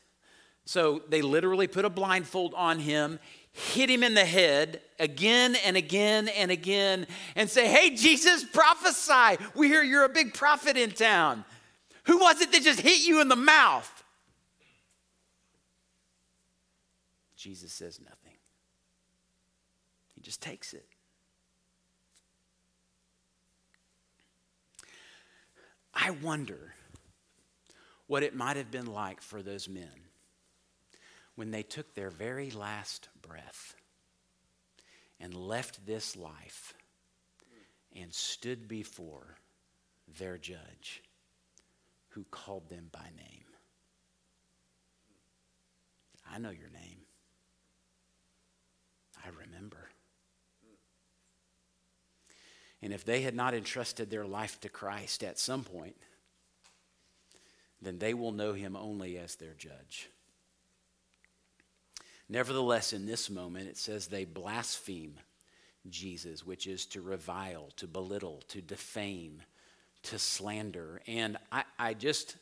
So 0.66 1.02
they 1.10 1.24
literally 1.24 1.68
put 1.68 1.86
a 1.86 1.90
blindfold 1.90 2.54
on 2.56 2.78
him 2.78 3.20
hit 3.60 3.90
him 3.90 4.04
in 4.04 4.14
the 4.14 4.26
head 4.26 4.82
again 5.00 5.56
and 5.66 5.76
again 5.76 6.30
and 6.30 6.50
again 6.50 7.06
and 7.36 7.50
say, 7.50 7.68
Hey, 7.68 7.96
Jesus, 7.96 8.44
prophesy. 8.44 9.44
We 9.54 9.68
hear 9.68 9.84
you're 9.84 10.06
a 10.06 10.10
big 10.10 10.34
prophet 10.34 10.78
in 10.78 10.92
town. 10.92 11.44
Who 12.06 12.20
was 12.20 12.42
it 12.42 12.52
that 12.54 12.64
just 12.64 12.80
hit 12.80 13.06
you 13.06 13.22
in 13.22 13.28
the 13.28 13.36
mouth? 13.36 14.04
Jesus 17.36 17.72
says 17.72 18.00
nothing, 18.02 18.38
he 20.14 20.22
just 20.22 20.42
takes 20.42 20.74
it. 20.74 20.86
I 25.94 26.12
wonder 26.12 26.74
what 28.08 28.24
it 28.24 28.36
might 28.36 28.58
have 28.58 28.72
been 28.72 28.88
like 28.88 29.22
for 29.22 29.42
those 29.42 29.70
men 29.70 30.09
when 31.40 31.52
they 31.52 31.64
took 31.64 31.96
their 31.96 32.10
very 32.10 32.52
last 32.52 33.08
breath 33.22 33.74
and 35.22 35.34
left 35.34 35.86
this 35.86 36.18
life 36.18 36.74
and 37.96 38.14
stood 38.14 38.68
before 38.68 39.38
their 40.18 40.38
judge 40.38 41.02
who 42.10 42.26
called 42.30 42.68
them 42.68 42.90
by 42.92 43.06
name. 43.16 43.46
I 46.30 46.40
know 46.40 46.50
your 46.50 46.72
name. 46.72 47.04
I 49.24 49.30
remember. 49.30 49.88
And 52.82 52.92
if 52.92 53.06
they 53.06 53.22
had 53.22 53.34
not 53.34 53.54
entrusted 53.54 54.10
their 54.10 54.26
life 54.26 54.60
to 54.60 54.68
Christ 54.68 55.24
at 55.24 55.40
some 55.40 55.64
point, 55.64 55.96
then 57.82 57.98
they 57.98 58.14
will 58.14 58.34
know 58.34 58.52
him 58.52 58.76
only 58.76 59.18
as 59.18 59.38
their 59.38 59.54
judge. 59.54 60.10
Nevertheless, 62.30 62.94
in 62.94 63.08
this 63.08 63.30
moment, 63.30 63.68
it 63.68 63.78
says 63.78 64.08
they 64.08 64.24
blaspheme 64.24 65.16
Jesus, 65.90 66.46
which 66.46 66.68
is 66.68 66.86
to 66.88 67.02
revile, 67.02 67.70
to 67.78 67.88
belittle, 67.88 68.44
to 68.50 68.62
defame, 68.62 69.42
to 70.04 70.20
slander. 70.20 71.02
And 71.08 71.38
I, 71.52 71.64
I 71.80 71.94
just, 71.96 72.36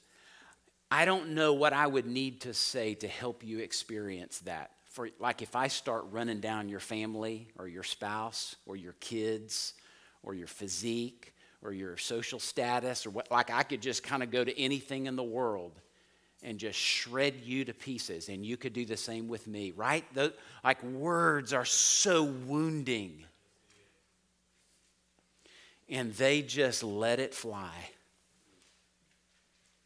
I 0.91 1.05
don't 1.05 1.29
know 1.29 1.53
what 1.53 1.71
I 1.71 1.87
would 1.87 2.05
need 2.05 2.41
to 2.41 2.53
say 2.53 2.95
to 2.95 3.07
help 3.07 3.45
you 3.45 3.59
experience 3.59 4.39
that. 4.39 4.71
For 4.89 5.09
like 5.19 5.41
if 5.41 5.55
I 5.55 5.67
start 5.67 6.05
running 6.11 6.39
down 6.39 6.69
your 6.69 6.79
family 6.79 7.47
or 7.57 7.67
your 7.67 7.83
spouse 7.83 8.55
or 8.65 8.75
your 8.75 8.93
kids 8.93 9.73
or 10.23 10.33
your 10.33 10.47
physique 10.47 11.33
or 11.61 11.71
your 11.71 11.97
social 11.97 12.39
status 12.39 13.05
or 13.05 13.11
what, 13.11 13.31
like 13.31 13.51
I 13.51 13.63
could 13.63 13.81
just 13.81 14.03
kind 14.03 14.23
of 14.23 14.31
go 14.31 14.43
to 14.43 14.59
anything 14.59 15.05
in 15.05 15.15
the 15.15 15.23
world 15.23 15.79
and 16.43 16.59
just 16.59 16.77
shred 16.77 17.35
you 17.43 17.65
to 17.65 17.73
pieces. 17.73 18.29
And 18.29 18.45
you 18.45 18.57
could 18.57 18.73
do 18.73 18.85
the 18.85 18.97
same 18.97 19.27
with 19.27 19.47
me, 19.47 19.71
right? 19.75 20.05
The, 20.13 20.33
like 20.63 20.81
words 20.83 21.53
are 21.53 21.65
so 21.65 22.23
wounding. 22.23 23.23
And 25.89 26.13
they 26.13 26.41
just 26.41 26.83
let 26.83 27.19
it 27.19 27.33
fly 27.33 27.73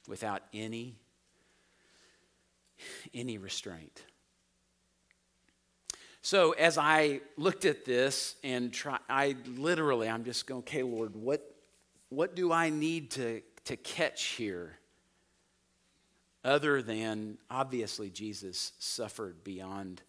without 0.08 0.42
any, 0.54 0.96
any 3.14 3.38
restraint. 3.38 4.04
So 6.24 6.52
as 6.52 6.78
I 6.78 7.22
looked 7.38 7.66
at 7.66 7.86
this 7.86 8.36
and 8.44 8.72
try, 8.72 9.00
I 9.10 9.36
literally, 9.56 10.08
I'm 10.08 10.24
just 10.24 10.46
going, 10.46 10.60
okay, 10.60 10.84
Lord, 10.84 11.16
what, 11.16 11.56
what 12.10 12.36
do 12.36 12.52
I 12.52 12.70
need 12.70 13.12
to, 13.12 13.42
to 13.66 13.76
catch 13.78 14.24
here? 14.24 14.78
Other 16.44 16.82
than 16.82 17.38
obviously 17.50 18.10
Jesus 18.10 18.72
suffered 18.80 19.44
beyond 19.44 20.02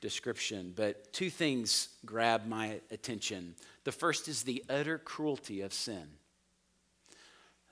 description, 0.00 0.72
but 0.76 1.12
two 1.12 1.30
things 1.30 1.88
grab 2.04 2.46
my 2.46 2.80
attention. 2.90 3.54
The 3.84 3.92
first 3.92 4.28
is 4.28 4.42
the 4.42 4.64
utter 4.68 4.98
cruelty 4.98 5.62
of 5.62 5.72
sin. 5.72 6.04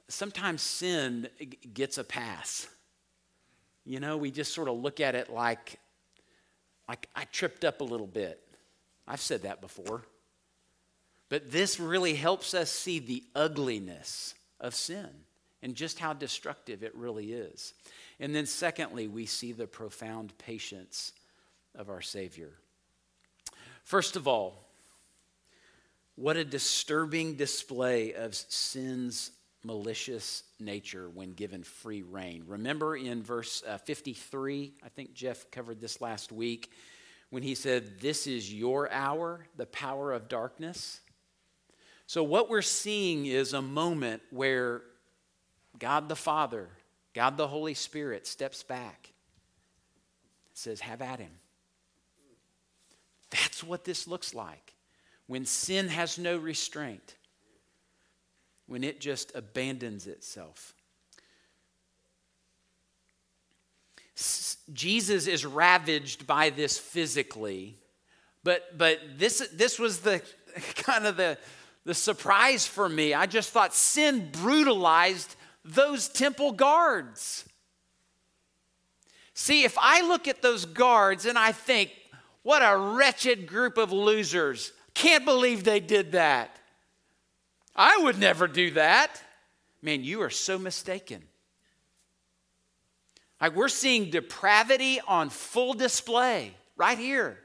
Sometimes 0.08 0.60
sin 0.62 1.28
gets 1.72 1.98
a 1.98 2.04
pass. 2.04 2.68
You 3.84 4.00
know, 4.00 4.16
we 4.16 4.30
just 4.30 4.52
sort 4.52 4.68
of 4.68 4.76
look 4.76 5.00
at 5.00 5.14
it 5.14 5.30
like 5.30 5.78
like 6.88 7.08
I 7.14 7.24
tripped 7.30 7.64
up 7.64 7.80
a 7.80 7.84
little 7.84 8.08
bit. 8.08 8.40
I've 9.06 9.20
said 9.20 9.42
that 9.42 9.60
before. 9.60 10.02
But 11.28 11.52
this 11.52 11.78
really 11.78 12.14
helps 12.14 12.52
us 12.52 12.68
see 12.68 12.98
the 12.98 13.22
ugliness 13.36 14.34
of 14.58 14.74
sin 14.74 15.08
and 15.62 15.74
just 15.74 15.98
how 15.98 16.12
destructive 16.12 16.82
it 16.82 16.94
really 16.94 17.32
is. 17.32 17.75
And 18.18 18.34
then, 18.34 18.46
secondly, 18.46 19.06
we 19.08 19.26
see 19.26 19.52
the 19.52 19.66
profound 19.66 20.36
patience 20.38 21.12
of 21.75 21.90
our 21.90 22.00
Savior. 22.00 22.52
First 23.84 24.16
of 24.16 24.26
all, 24.26 24.64
what 26.16 26.36
a 26.36 26.44
disturbing 26.44 27.34
display 27.34 28.14
of 28.14 28.34
sin's 28.34 29.30
malicious 29.64 30.42
nature 30.58 31.08
when 31.08 31.32
given 31.32 31.62
free 31.62 32.02
rein. 32.02 32.44
Remember 32.46 32.96
in 32.96 33.23
verse 33.23 33.62
uh, 33.66 33.78
53, 33.78 34.73
I 34.82 34.88
think 34.88 35.14
Jeff 35.14 35.50
covered 35.50 35.80
this 35.80 36.00
last 36.00 36.32
week, 36.32 36.70
when 37.30 37.42
he 37.42 37.54
said, 37.54 38.00
This 38.00 38.26
is 38.26 38.52
your 38.52 38.90
hour, 38.90 39.46
the 39.56 39.66
power 39.66 40.12
of 40.12 40.28
darkness. 40.28 41.00
So, 42.06 42.25
what 42.25 42.50
we're 42.50 42.62
seeing 42.62 43.26
is 43.26 43.52
a 43.52 43.62
moment 43.62 44.23
where 44.30 44.82
God 45.78 46.09
the 46.09 46.17
Father, 46.17 46.69
God 47.15 47.37
the 47.37 47.49
Holy 47.49 47.75
Spirit 47.75 48.26
steps 48.26 48.63
back, 48.63 49.13
says, 50.52 50.80
Have 50.80 51.00
at 51.00 51.19
him. 51.19 51.33
That's 53.30 53.63
what 53.63 53.85
this 53.85 54.06
looks 54.06 54.35
like 54.35 54.75
when 55.26 55.45
sin 55.45 55.89
has 55.89 56.19
no 56.19 56.37
restraint 56.37 57.15
when 58.67 58.85
it 58.85 59.00
just 59.00 59.33
abandons 59.35 60.06
itself. 60.06 60.75
Jesus 64.73 65.26
is 65.26 65.47
ravaged 65.47 66.26
by 66.26 66.50
this 66.50 66.78
physically, 66.78 67.78
but, 68.45 68.76
but 68.76 69.00
this, 69.17 69.49
this 69.52 69.78
was 69.78 70.00
the 70.00 70.21
kind 70.76 71.06
of 71.06 71.17
the, 71.17 71.39
the 71.85 71.95
surprise 71.95 72.67
for 72.67 72.89
me. 72.89 73.15
I 73.15 73.26
just 73.26 73.50
thought 73.50 73.75
sin 73.75 74.30
brutalized 74.30 75.35
those 75.64 76.08
temple 76.08 76.52
guards. 76.52 77.44
See, 79.34 79.64
if 79.64 79.76
I 79.78 80.02
look 80.02 80.28
at 80.28 80.42
those 80.42 80.64
guards 80.64 81.26
and 81.26 81.38
I 81.38 81.52
think, 81.52 81.90
what 82.42 82.60
a 82.60 82.76
wretched 82.76 83.46
group 83.46 83.78
of 83.78 83.92
losers, 83.92 84.73
can't 84.94 85.25
believe 85.25 85.64
they 85.64 85.80
did 85.80 86.12
that. 86.12 86.56
I 87.75 87.99
would 88.02 88.18
never 88.18 88.46
do 88.46 88.73
that. 88.73 89.23
Man, 89.82 90.04
you 90.04 90.23
are 90.23 90.30
so 90.30 90.58
mistaken. 90.58 91.23
Like 93.40 93.56
we're 93.56 93.68
seeing 93.68 94.10
depravity 94.10 95.00
on 95.06 95.30
full 95.30 95.73
display 95.73 96.54
right 96.76 96.99
here. 96.99 97.38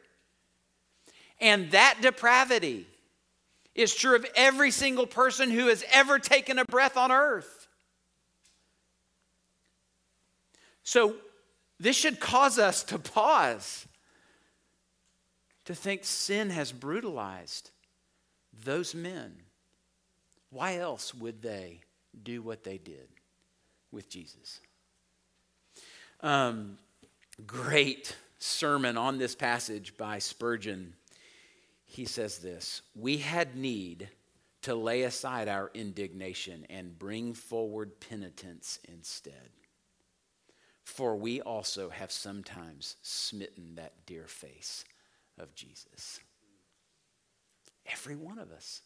And 1.39 1.71
that 1.71 1.99
depravity 2.01 2.87
is 3.73 3.93
true 3.93 4.15
of 4.15 4.25
every 4.35 4.71
single 4.71 5.05
person 5.05 5.49
who 5.49 5.67
has 5.67 5.83
ever 5.91 6.19
taken 6.19 6.59
a 6.59 6.65
breath 6.65 6.97
on 6.97 7.11
earth. 7.11 7.64
So, 10.85 11.15
this 11.79 11.97
should 11.97 12.19
cause 12.19 12.59
us 12.59 12.83
to 12.83 12.99
pause, 12.99 13.87
to 15.65 15.73
think 15.73 16.05
sin 16.05 16.51
has 16.51 16.71
brutalized 16.71 17.71
those 18.63 18.93
men. 18.93 19.33
Why 20.51 20.77
else 20.77 21.13
would 21.13 21.41
they 21.41 21.81
do 22.23 22.43
what 22.43 22.63
they 22.63 22.77
did 22.77 23.09
with 23.91 24.09
Jesus? 24.09 24.61
Um, 26.21 26.77
great 27.47 28.15
sermon 28.37 28.95
on 28.95 29.17
this 29.17 29.35
passage 29.35 29.97
by 29.97 30.19
Spurgeon. 30.19 30.93
He 31.85 32.05
says 32.05 32.37
this 32.37 32.83
We 32.93 33.17
had 33.17 33.55
need 33.55 34.07
to 34.61 34.75
lay 34.75 35.01
aside 35.01 35.47
our 35.47 35.71
indignation 35.73 36.67
and 36.69 36.97
bring 36.97 37.33
forward 37.33 37.99
penitence 37.99 38.79
instead. 38.87 39.49
For 40.85 41.15
we 41.15 41.41
also 41.41 41.89
have 41.89 42.11
sometimes 42.11 42.95
smitten 43.01 43.75
that 43.75 44.05
dear 44.05 44.27
face 44.27 44.85
of 45.37 45.53
Jesus. 45.55 46.19
Every 47.91 48.15
one 48.15 48.37
of 48.37 48.51
us. 48.51 48.81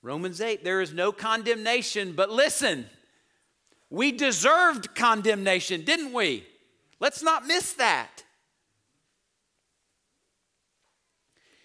Romans 0.00 0.40
8, 0.40 0.62
there 0.62 0.80
is 0.80 0.94
no 0.94 1.10
condemnation, 1.10 2.12
but 2.12 2.30
listen, 2.30 2.86
we 3.90 4.12
deserved 4.12 4.94
condemnation, 4.94 5.84
didn't 5.84 6.12
we? 6.12 6.46
Let's 7.00 7.22
not 7.22 7.46
miss 7.46 7.72
that. 7.74 8.22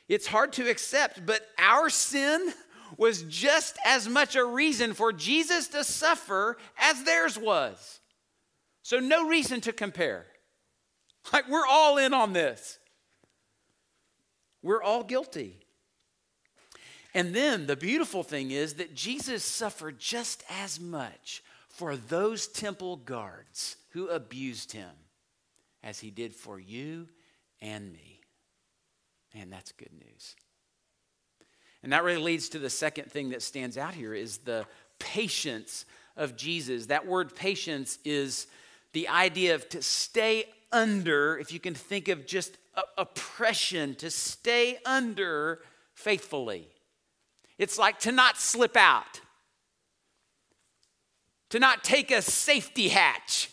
It's 0.09 0.27
hard 0.27 0.51
to 0.53 0.67
accept, 0.67 1.25
but 1.27 1.41
our 1.59 1.89
sin 1.91 2.53
was 2.97 3.21
just 3.23 3.77
as 3.85 4.09
much 4.09 4.35
a 4.35 4.43
reason 4.43 4.93
for 4.93 5.13
Jesus 5.13 5.67
to 5.69 5.83
suffer 5.83 6.57
as 6.79 7.03
theirs 7.03 7.37
was. 7.37 8.00
So, 8.83 8.99
no 8.99 9.27
reason 9.27 9.61
to 9.61 9.73
compare. 9.73 10.25
Like, 11.31 11.47
we're 11.49 11.67
all 11.67 11.97
in 11.97 12.13
on 12.13 12.33
this. 12.33 12.79
We're 14.63 14.81
all 14.81 15.03
guilty. 15.03 15.59
And 17.13 17.33
then 17.33 17.67
the 17.67 17.75
beautiful 17.75 18.23
thing 18.23 18.51
is 18.51 18.75
that 18.75 18.95
Jesus 18.95 19.43
suffered 19.43 19.99
just 19.99 20.43
as 20.49 20.79
much 20.79 21.43
for 21.67 21.95
those 21.95 22.47
temple 22.47 22.97
guards 22.97 23.77
who 23.89 24.07
abused 24.07 24.71
him 24.71 24.89
as 25.83 25.99
he 25.99 26.09
did 26.09 26.33
for 26.33 26.59
you 26.59 27.07
and 27.61 27.91
me. 27.91 28.21
And 29.33 29.51
that's 29.51 29.71
good 29.71 29.93
news. 29.93 30.35
And 31.83 31.91
that 31.93 32.03
really 32.03 32.21
leads 32.21 32.49
to 32.49 32.59
the 32.59 32.69
second 32.69 33.11
thing 33.11 33.29
that 33.29 33.41
stands 33.41 33.77
out 33.77 33.93
here 33.93 34.13
is 34.13 34.39
the 34.39 34.65
patience 34.99 35.85
of 36.15 36.35
Jesus. 36.35 36.87
That 36.87 37.07
word 37.07 37.35
patience 37.35 37.97
is 38.05 38.47
the 38.93 39.07
idea 39.07 39.55
of 39.55 39.69
to 39.69 39.81
stay 39.81 40.45
under, 40.71 41.37
if 41.37 41.51
you 41.51 41.59
can 41.59 41.73
think 41.73 42.07
of 42.07 42.25
just 42.25 42.57
oppression, 42.97 43.95
to 43.95 44.09
stay 44.09 44.77
under 44.85 45.59
faithfully. 45.93 46.67
It's 47.57 47.77
like 47.77 47.99
to 47.99 48.11
not 48.11 48.37
slip 48.37 48.75
out, 48.75 49.21
to 51.49 51.59
not 51.59 51.83
take 51.83 52.11
a 52.11 52.21
safety 52.21 52.89
hatch. 52.89 53.49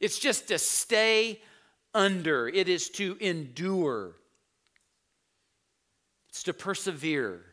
It's 0.00 0.18
just 0.18 0.48
to 0.48 0.58
stay 0.58 1.40
under, 1.94 2.48
it 2.48 2.68
is 2.68 2.88
to 2.90 3.16
endure, 3.20 4.16
it's 6.28 6.42
to 6.44 6.54
persevere. 6.54 7.44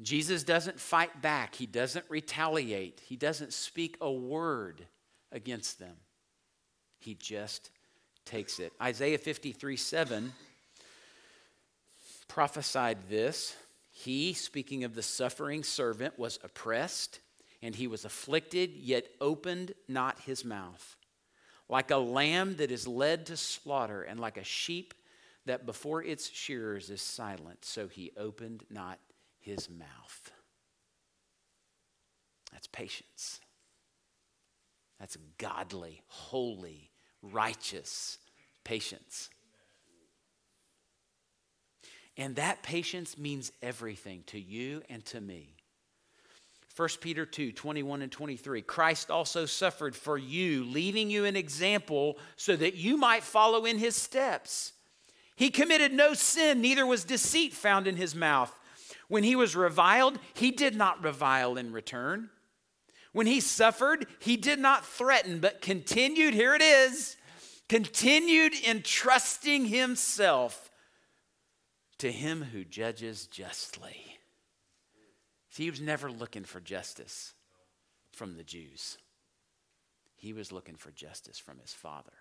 Jesus 0.00 0.42
doesn't 0.42 0.80
fight 0.80 1.20
back, 1.20 1.54
he 1.54 1.66
doesn't 1.66 2.06
retaliate, 2.08 3.02
he 3.04 3.16
doesn't 3.16 3.52
speak 3.52 3.98
a 4.00 4.10
word 4.10 4.86
against 5.32 5.78
them. 5.78 5.96
He 6.98 7.14
just 7.14 7.70
takes 8.24 8.58
it. 8.58 8.72
Isaiah 8.80 9.18
53 9.18 9.76
7 9.76 10.32
prophesied 12.28 12.98
this. 13.08 13.56
He, 13.90 14.32
speaking 14.32 14.84
of 14.84 14.94
the 14.94 15.02
suffering 15.02 15.62
servant, 15.62 16.18
was 16.18 16.38
oppressed 16.42 17.20
and 17.60 17.74
he 17.74 17.86
was 17.86 18.04
afflicted, 18.04 18.72
yet 18.76 19.06
opened 19.20 19.72
not 19.86 20.18
his 20.20 20.44
mouth. 20.44 20.96
Like 21.68 21.90
a 21.90 21.96
lamb 21.96 22.56
that 22.56 22.70
is 22.70 22.88
led 22.88 23.26
to 23.26 23.36
slaughter, 23.36 24.02
and 24.02 24.18
like 24.18 24.36
a 24.36 24.44
sheep 24.44 24.94
that 25.46 25.64
before 25.64 26.02
its 26.02 26.28
shearers 26.28 26.90
is 26.90 27.00
silent, 27.00 27.64
so 27.64 27.86
he 27.86 28.10
opened 28.16 28.64
not 28.68 28.98
his 29.40 29.70
mouth. 29.70 30.32
That's 32.52 32.66
patience. 32.66 33.40
That's 35.02 35.18
godly, 35.36 36.00
holy, 36.06 36.92
righteous 37.22 38.18
patience. 38.62 39.30
And 42.16 42.36
that 42.36 42.62
patience 42.62 43.18
means 43.18 43.50
everything 43.60 44.22
to 44.28 44.38
you 44.38 44.80
and 44.88 45.04
to 45.06 45.20
me. 45.20 45.56
1 46.76 46.88
Peter 47.00 47.26
2 47.26 47.50
21 47.50 48.02
and 48.02 48.12
23. 48.12 48.62
Christ 48.62 49.10
also 49.10 49.44
suffered 49.44 49.96
for 49.96 50.16
you, 50.16 50.62
leaving 50.66 51.10
you 51.10 51.24
an 51.24 51.34
example 51.34 52.16
so 52.36 52.54
that 52.54 52.76
you 52.76 52.96
might 52.96 53.24
follow 53.24 53.64
in 53.64 53.78
his 53.78 53.96
steps. 53.96 54.72
He 55.34 55.50
committed 55.50 55.92
no 55.92 56.14
sin, 56.14 56.60
neither 56.60 56.86
was 56.86 57.02
deceit 57.02 57.54
found 57.54 57.88
in 57.88 57.96
his 57.96 58.14
mouth. 58.14 58.56
When 59.08 59.24
he 59.24 59.34
was 59.34 59.56
reviled, 59.56 60.20
he 60.32 60.52
did 60.52 60.76
not 60.76 61.02
revile 61.02 61.56
in 61.56 61.72
return. 61.72 62.30
When 63.12 63.26
he 63.26 63.40
suffered, 63.40 64.06
he 64.18 64.36
did 64.36 64.58
not 64.58 64.86
threaten, 64.86 65.38
but 65.38 65.60
continued, 65.60 66.34
here 66.34 66.54
it 66.54 66.62
is, 66.62 67.16
continued 67.68 68.54
entrusting 68.66 69.66
himself 69.66 70.70
to 71.98 72.10
him 72.10 72.42
who 72.42 72.64
judges 72.64 73.26
justly. 73.26 74.18
See, 75.50 75.64
he 75.64 75.70
was 75.70 75.80
never 75.80 76.10
looking 76.10 76.44
for 76.44 76.60
justice 76.60 77.34
from 78.12 78.36
the 78.36 78.44
Jews. 78.44 78.96
He 80.16 80.32
was 80.32 80.50
looking 80.52 80.76
for 80.76 80.90
justice 80.90 81.38
from 81.38 81.58
his 81.58 81.74
father 81.74 82.12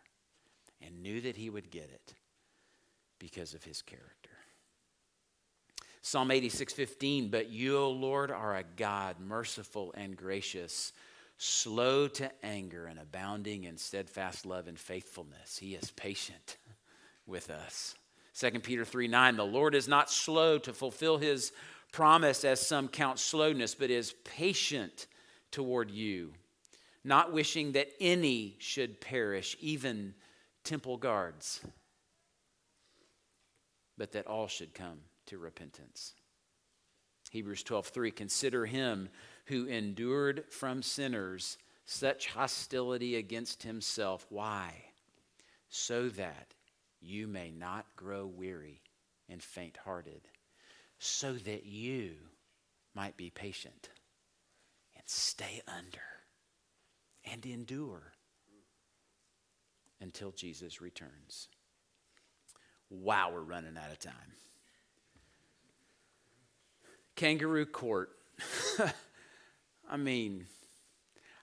and 0.82 1.02
knew 1.02 1.22
that 1.22 1.38
he 1.38 1.50
would 1.50 1.72
get 1.72 1.90
it 1.90 2.14
because 3.20 3.54
of 3.54 3.64
his 3.64 3.82
character. 3.82 4.31
Psalm 6.04 6.32
86:15, 6.32 7.30
but 7.30 7.50
you, 7.50 7.78
O 7.78 7.92
Lord, 7.92 8.32
are 8.32 8.58
a 8.58 8.64
God 8.64 9.20
merciful 9.20 9.94
and 9.96 10.18
gracious, 10.18 10.94
slow 11.38 12.08
to 12.08 12.32
anger 12.44 12.88
and 12.88 12.98
abounding 13.00 13.66
in 13.66 13.78
steadfast 13.78 14.44
love 14.46 14.68
and 14.68 14.80
faithfulness. 14.80 15.60
He 15.60 15.76
is 15.76 15.92
patient 15.92 16.58
with 17.28 17.52
us. 17.52 17.94
2 18.34 18.62
Peter 18.62 18.84
3 18.84 19.08
9, 19.08 19.36
the 19.36 19.46
Lord 19.46 19.76
is 19.76 19.88
not 19.88 20.10
slow 20.10 20.58
to 20.58 20.74
fulfill 20.74 21.20
his 21.20 21.52
promise, 21.92 22.44
as 22.44 22.66
some 22.66 22.88
count 22.88 23.20
slowness, 23.20 23.76
but 23.76 23.92
is 23.92 24.14
patient 24.24 25.06
toward 25.52 25.92
you, 25.92 26.34
not 27.04 27.32
wishing 27.32 27.74
that 27.74 27.92
any 28.00 28.56
should 28.58 29.02
perish, 29.02 29.56
even 29.60 30.16
temple 30.64 30.98
guards, 30.98 31.62
but 34.00 34.14
that 34.14 34.26
all 34.26 34.48
should 34.48 34.74
come 34.74 34.98
to 35.32 35.38
repentance. 35.38 36.14
Hebrews 37.32 37.64
12:3 37.64 38.12
Consider 38.12 38.66
him 38.66 39.10
who 39.46 39.66
endured 39.66 40.44
from 40.52 40.84
sinners 40.84 41.58
such 41.86 42.28
hostility 42.28 43.16
against 43.16 43.64
himself. 43.64 44.26
Why? 44.30 44.92
So 45.70 46.10
that 46.10 46.54
you 47.00 47.28
may 47.28 47.50
not 47.50 47.96
grow 47.96 48.28
weary 48.28 48.82
and 49.30 49.42
faint 49.42 49.78
hearted, 49.78 50.28
so 51.00 51.34
that 51.34 51.66
you 51.66 52.16
might 52.94 53.16
be 53.16 53.30
patient 53.30 53.90
and 54.98 55.08
stay 55.08 55.62
under 55.66 56.26
and 57.24 57.46
endure 57.46 58.12
until 60.02 60.32
Jesus 60.34 60.82
returns. 60.82 61.48
Wow, 62.90 63.32
we're 63.32 63.40
running 63.40 63.78
out 63.78 63.92
of 63.92 64.00
time. 64.00 64.36
Kangaroo 67.22 67.68
court. 67.68 68.10
I 69.92 69.96
mean, 69.96 70.48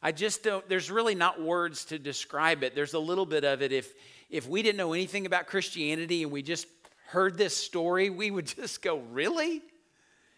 I 0.03 0.11
just 0.11 0.43
don't, 0.43 0.69
there's 0.69 0.91
really 0.91 1.15
not 1.15 1.41
words 1.41 1.85
to 1.85 2.01
describe 2.01 2.65
it. 2.65 2.75
There's 2.75 2.95
a 2.95 2.99
little 2.99 3.25
bit 3.25 3.45
of 3.45 3.63
it. 3.63 3.71
If, 3.71 3.95
if 4.29 4.49
we 4.49 4.63
didn't 4.63 4.77
know 4.77 4.93
anything 4.93 5.25
about 5.25 5.47
Christianity 5.47 6.25
and 6.25 6.33
we 6.33 6.43
just 6.43 6.67
heard 7.07 7.39
this 7.39 7.57
story, 7.57 8.11
we 8.11 8.33
would 8.33 8.47
just 8.57 8.83
go, 8.83 8.99
really? 9.13 9.63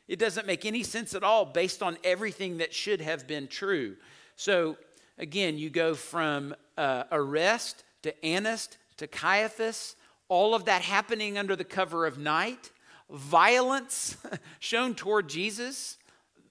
It 0.09 0.18
doesn't 0.18 0.46
make 0.46 0.66
any 0.66 0.83
sense 0.83 1.14
at 1.14 1.22
all 1.22 1.46
based 1.46 1.83
on 1.83 1.96
everything 2.05 2.59
that 2.59 2.74
should 2.74 3.00
have 3.00 3.26
been 3.26 3.48
true. 3.48 3.96
So, 4.37 4.76
again, 5.16 5.57
you 5.57 5.70
go 5.70 5.94
from 5.94 6.55
uh, 6.76 7.05
arrest 7.11 7.83
to 8.03 8.22
Annas 8.22 8.68
to 8.98 9.07
Caiaphas, 9.07 9.96
all 10.29 10.55
of 10.55 10.66
that 10.66 10.83
happening 10.83 11.38
under 11.38 11.57
the 11.57 11.64
cover 11.64 12.05
of 12.05 12.18
night 12.18 12.70
violence 13.12 14.16
shown 14.59 14.94
toward 14.94 15.29
Jesus, 15.29 15.99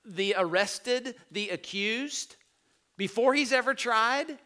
the 0.06 0.36
arrested, 0.38 1.16
the 1.32 1.50
accused, 1.50 2.36
before 2.98 3.34
he's 3.34 3.54
ever 3.54 3.74
tried. 3.74 4.38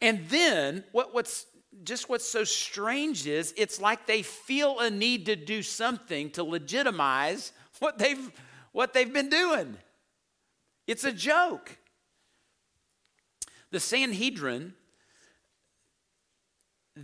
And 0.00 0.26
then 0.28 0.84
what, 0.92 1.14
what's 1.14 1.46
just 1.84 2.08
what's 2.08 2.28
so 2.28 2.44
strange 2.44 3.26
is 3.26 3.54
it's 3.56 3.80
like 3.80 4.06
they 4.06 4.22
feel 4.22 4.80
a 4.80 4.90
need 4.90 5.26
to 5.26 5.36
do 5.36 5.62
something 5.62 6.30
to 6.30 6.42
legitimize 6.42 7.52
what 7.78 7.98
they've 7.98 8.30
what 8.72 8.92
they've 8.92 9.12
been 9.12 9.30
doing. 9.30 9.76
It's 10.86 11.04
a 11.04 11.12
joke. 11.12 11.78
The 13.70 13.80
Sanhedrin 13.80 14.74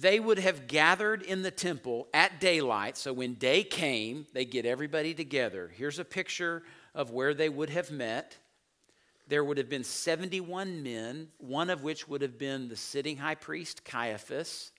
they 0.01 0.21
would 0.21 0.39
have 0.39 0.67
gathered 0.67 1.23
in 1.23 1.43
the 1.43 1.51
temple 1.51 2.07
at 2.13 2.39
daylight. 2.39 2.99
So 2.99 3.13
when 3.15 3.35
day 3.35 3.63
came, 3.63 4.27
they 4.35 4.45
get 4.45 4.67
everybody 4.67 5.15
together. 5.15 5.71
Here's 5.75 5.99
a 5.99 6.05
picture 6.05 6.63
of 6.95 7.11
where 7.11 7.33
they 7.33 7.49
would 7.49 7.71
have 7.71 7.91
met. 7.91 8.37
There 9.27 9.43
would 9.43 9.57
have 9.57 9.71
been 9.71 9.85
71 9.85 10.83
men, 10.83 11.29
one 11.39 11.71
of 11.71 11.83
which 11.83 12.07
would 12.09 12.21
have 12.21 12.39
been 12.39 12.69
the 12.69 12.77
sitting 12.77 13.17
high 13.17 13.35
priest 13.37 13.85
Caiaphas. 13.85 14.71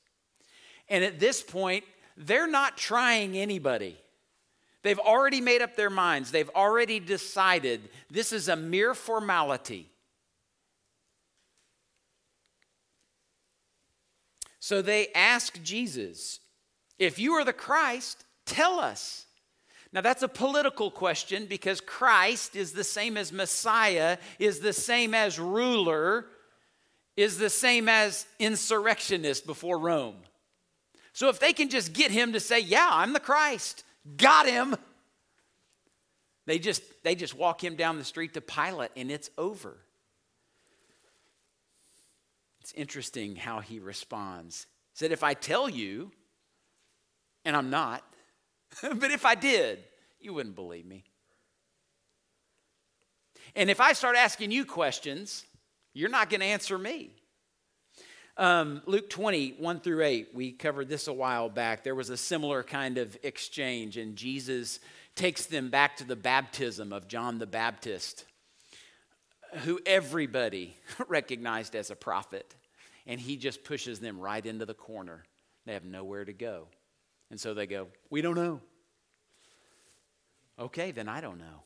And 0.88 1.04
at 1.04 1.20
this 1.20 1.42
point, 1.42 1.84
they're 2.16 2.48
not 2.48 2.78
trying 2.78 3.36
anybody. 3.38 3.98
They've 4.84 5.00
already 5.00 5.42
made 5.42 5.64
up 5.64 5.76
their 5.76 5.90
minds. 5.90 6.30
They've 6.30 6.50
already 6.56 7.00
decided 7.00 7.90
this 8.12 8.32
is 8.32 8.50
a 8.50 8.56
mere 8.56 8.94
formality. 8.94 9.90
So 14.68 14.82
they 14.82 15.08
ask 15.16 15.64
Jesus, 15.64 16.42
If 17.00 17.20
you 17.20 17.36
are 17.36 17.46
the 17.46 17.54
Christ, 17.54 18.26
tell 18.46 18.82
us. 18.82 19.26
Now, 19.94 20.02
that's 20.02 20.24
a 20.24 20.28
political 20.28 20.92
question 20.92 21.46
because 21.46 21.80
Christ 21.80 22.54
is 22.54 22.74
the 22.74 22.84
same 22.84 23.16
as 23.16 23.32
Messiah, 23.32 24.18
is 24.40 24.60
the 24.60 24.74
same 24.74 25.14
as 25.14 25.40
ruler, 25.40 26.26
is 27.16 27.38
the 27.38 27.50
same 27.50 27.88
as 27.88 28.26
insurrectionist 28.40 29.48
before 29.48 29.80
Rome. 29.80 30.18
So, 31.14 31.30
if 31.30 31.40
they 31.40 31.54
can 31.54 31.70
just 31.70 31.94
get 31.94 32.12
him 32.12 32.34
to 32.34 32.42
say, 32.42 32.60
Yeah, 32.60 32.90
I'm 32.92 33.14
the 33.14 33.22
Christ, 33.22 33.86
got 34.18 34.50
him, 34.50 34.76
they 36.46 36.60
just, 36.60 36.84
they 37.06 37.16
just 37.16 37.36
walk 37.36 37.64
him 37.64 37.78
down 37.78 37.98
the 37.98 38.04
street 38.04 38.34
to 38.34 38.42
Pilate 38.42 38.92
and 38.98 39.12
it's 39.12 39.30
over. 39.38 39.78
It's 42.68 42.74
interesting 42.74 43.38
how 43.38 43.62
he 43.62 43.80
responds. 43.80 44.68
He 44.92 44.98
said, 44.98 45.14
If 45.14 45.24
I 45.24 45.36
tell 45.36 45.70
you, 45.70 46.12
and 47.46 47.56
I'm 47.56 47.70
not, 47.70 48.04
but 48.82 49.10
if 49.10 49.26
I 49.26 49.36
did, 49.36 49.80
you 50.20 50.34
wouldn't 50.34 50.56
believe 50.56 50.86
me. 50.86 51.06
And 53.56 53.70
if 53.70 53.80
I 53.80 53.94
start 53.94 54.18
asking 54.18 54.52
you 54.52 54.66
questions, 54.66 55.46
you're 55.94 56.10
not 56.10 56.30
going 56.30 56.42
to 56.42 56.46
answer 56.46 56.78
me. 56.78 57.12
Um, 58.36 58.82
Luke 58.86 59.10
20, 59.10 59.52
1 59.60 59.80
through 59.80 60.04
8, 60.04 60.32
we 60.34 60.52
covered 60.52 60.90
this 60.90 61.08
a 61.08 61.14
while 61.14 61.48
back. 61.48 61.86
There 61.86 61.96
was 61.96 62.10
a 62.10 62.18
similar 62.18 62.64
kind 62.64 62.98
of 62.98 63.18
exchange, 63.24 63.96
and 63.96 64.18
Jesus 64.18 64.82
takes 65.16 65.46
them 65.46 65.70
back 65.70 65.96
to 65.98 66.04
the 66.04 66.18
baptism 66.18 66.92
of 66.92 67.08
John 67.08 67.40
the 67.40 67.48
Baptist, 67.48 68.26
who 69.64 69.80
everybody 69.86 70.78
recognized 71.08 71.76
as 71.76 71.92
a 71.92 71.96
prophet. 71.96 72.56
And 73.06 73.20
he 73.20 73.38
just 73.38 73.64
pushes 73.64 74.00
them 74.00 74.20
right 74.20 74.46
into 74.46 74.66
the 74.66 74.74
corner. 74.74 75.24
They 75.66 75.74
have 75.74 75.86
nowhere 75.86 76.26
to 76.26 76.34
go. 76.34 76.68
And 77.30 77.40
so 77.40 77.54
they 77.54 77.68
go, 77.68 77.88
We 78.10 78.22
don't 78.22 78.36
know. 78.36 78.62
Okay, 80.60 80.92
then 80.92 81.08
I 81.08 81.22
don't 81.22 81.38
know. 81.38 81.64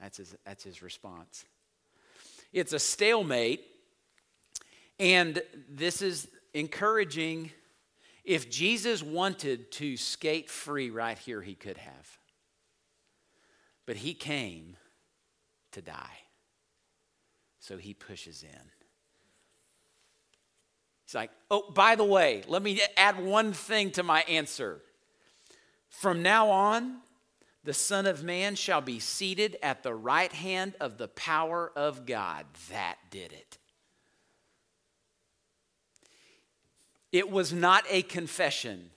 That's 0.00 0.16
his, 0.16 0.34
that's 0.44 0.64
his 0.64 0.82
response. 0.82 1.44
It's 2.52 2.72
a 2.72 2.78
stalemate 2.78 3.64
and 4.98 5.40
this 5.68 6.02
is 6.02 6.28
encouraging. 6.54 7.50
If 8.24 8.50
Jesus 8.50 9.02
wanted 9.02 9.70
to 9.72 9.96
skate 9.96 10.50
free 10.50 10.90
right 10.90 11.18
here, 11.18 11.40
he 11.40 11.54
could 11.54 11.78
have. 11.78 12.18
But 13.86 13.96
he 13.96 14.14
came 14.14 14.76
to 15.72 15.82
die. 15.82 16.18
So 17.68 17.76
he 17.76 17.92
pushes 17.92 18.42
in. 18.42 18.70
He's 21.04 21.14
like, 21.14 21.30
oh, 21.50 21.70
by 21.70 21.96
the 21.96 22.04
way, 22.04 22.42
let 22.48 22.62
me 22.62 22.80
add 22.96 23.22
one 23.22 23.52
thing 23.52 23.90
to 23.90 24.02
my 24.02 24.22
answer. 24.22 24.80
From 25.90 26.22
now 26.22 26.48
on, 26.48 27.00
the 27.64 27.74
Son 27.74 28.06
of 28.06 28.24
Man 28.24 28.54
shall 28.54 28.80
be 28.80 28.98
seated 28.98 29.58
at 29.62 29.82
the 29.82 29.92
right 29.92 30.32
hand 30.32 30.76
of 30.80 30.96
the 30.96 31.08
power 31.08 31.70
of 31.76 32.06
God. 32.06 32.46
That 32.70 32.96
did 33.10 33.34
it. 33.34 33.58
It 37.12 37.30
was 37.30 37.52
not 37.52 37.84
a 37.90 38.00
confession 38.00 38.88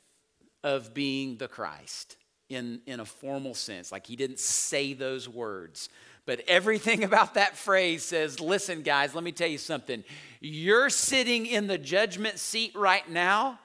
of 0.64 0.94
being 0.94 1.36
the 1.36 1.50
Christ 1.50 2.16
in, 2.48 2.80
in 2.86 3.02
a 3.02 3.06
formal 3.06 3.54
sense. 3.54 3.92
Like 3.92 4.08
he 4.08 4.16
didn't 4.16 4.40
say 4.40 4.94
those 4.94 5.28
words. 5.28 5.90
But 6.26 6.42
everything 6.48 7.04
about 7.06 7.36
that 7.36 7.58
phrase 7.58 8.04
says, 8.04 8.40
listen, 8.40 8.82
guys, 8.82 9.16
let 9.16 9.24
me 9.24 9.32
tell 9.32 9.50
you 9.50 9.58
something. 9.58 10.04
You're 10.40 10.90
sitting 10.90 11.46
in 11.46 11.68
the 11.68 11.78
judgment 11.78 12.40
seat 12.40 12.76
right 12.76 13.08
now, 13.10 13.60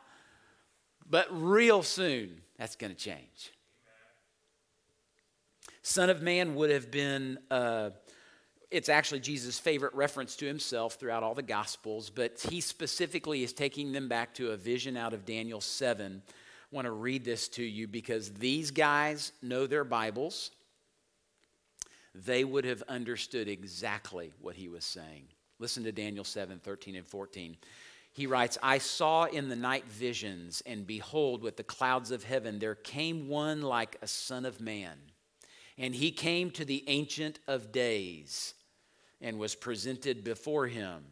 but 1.09 1.27
real 1.31 1.83
soon 1.83 2.43
that's 2.59 2.77
going 2.77 2.93
to 2.93 2.99
change. 2.99 3.53
Son 5.83 6.11
of 6.11 6.21
Man 6.21 6.57
would 6.57 6.71
have 6.71 6.91
been. 6.91 7.39
Uh, 7.51 7.91
it's 8.73 8.89
actually 8.89 9.21
Jesus' 9.21 9.59
favorite 9.59 9.95
reference 9.95 10.35
to 10.37 10.47
himself 10.47 10.95
throughout 10.95 11.23
all 11.23 11.35
the 11.35 11.43
Gospels, 11.43 12.11
but 12.11 12.45
he 12.51 12.61
specifically 12.61 13.45
is 13.45 13.53
taking 13.53 13.93
them 13.93 14.09
back 14.09 14.35
to 14.35 14.51
a 14.51 14.57
vision 14.57 14.97
out 14.97 15.15
of 15.15 15.25
Daniel 15.25 15.61
7. 15.61 16.23
I 16.27 16.75
want 16.75 16.87
to 16.87 16.91
read 16.91 17.25
this 17.25 17.47
to 17.51 17.63
you 17.63 17.87
because 17.87 18.33
these 18.33 18.73
guys 18.73 19.31
know 19.41 19.69
their 19.69 19.85
Bibles. 19.85 20.51
They 22.25 22.45
would 22.45 22.65
have 22.65 22.83
understood 22.89 23.49
exactly 23.49 24.33
what 24.41 24.57
he 24.57 24.69
was 24.69 24.85
saying. 24.85 25.29
Listen 25.59 25.85
to 25.85 25.93
Daniel 25.93 26.25
7 26.25 26.59
13 26.59 26.97
and 26.97 27.07
14. 27.07 27.57
He 28.13 28.27
writes, 28.27 28.57
I 28.63 28.79
saw 28.79 29.25
in 29.25 29.51
the 29.51 29.57
night 29.57 29.85
visions, 29.87 30.63
and 30.65 30.87
behold, 30.87 31.43
with 31.43 31.59
the 31.59 31.63
clouds 31.63 32.11
of 32.11 32.25
heaven, 32.25 32.59
there 32.59 32.75
came 32.75 33.29
one 33.29 33.61
like 33.61 33.97
a 34.01 34.07
son 34.07 34.47
of 34.47 34.61
man. 34.61 34.97
And 35.77 35.95
he 35.95 36.11
came 36.11 36.51
to 36.53 36.65
the 36.65 36.83
Ancient 36.87 37.39
of 37.47 37.73
Days 37.73 38.55
and 39.21 39.39
was 39.39 39.55
presented 39.55 40.25
before 40.25 40.67
him. 40.67 41.05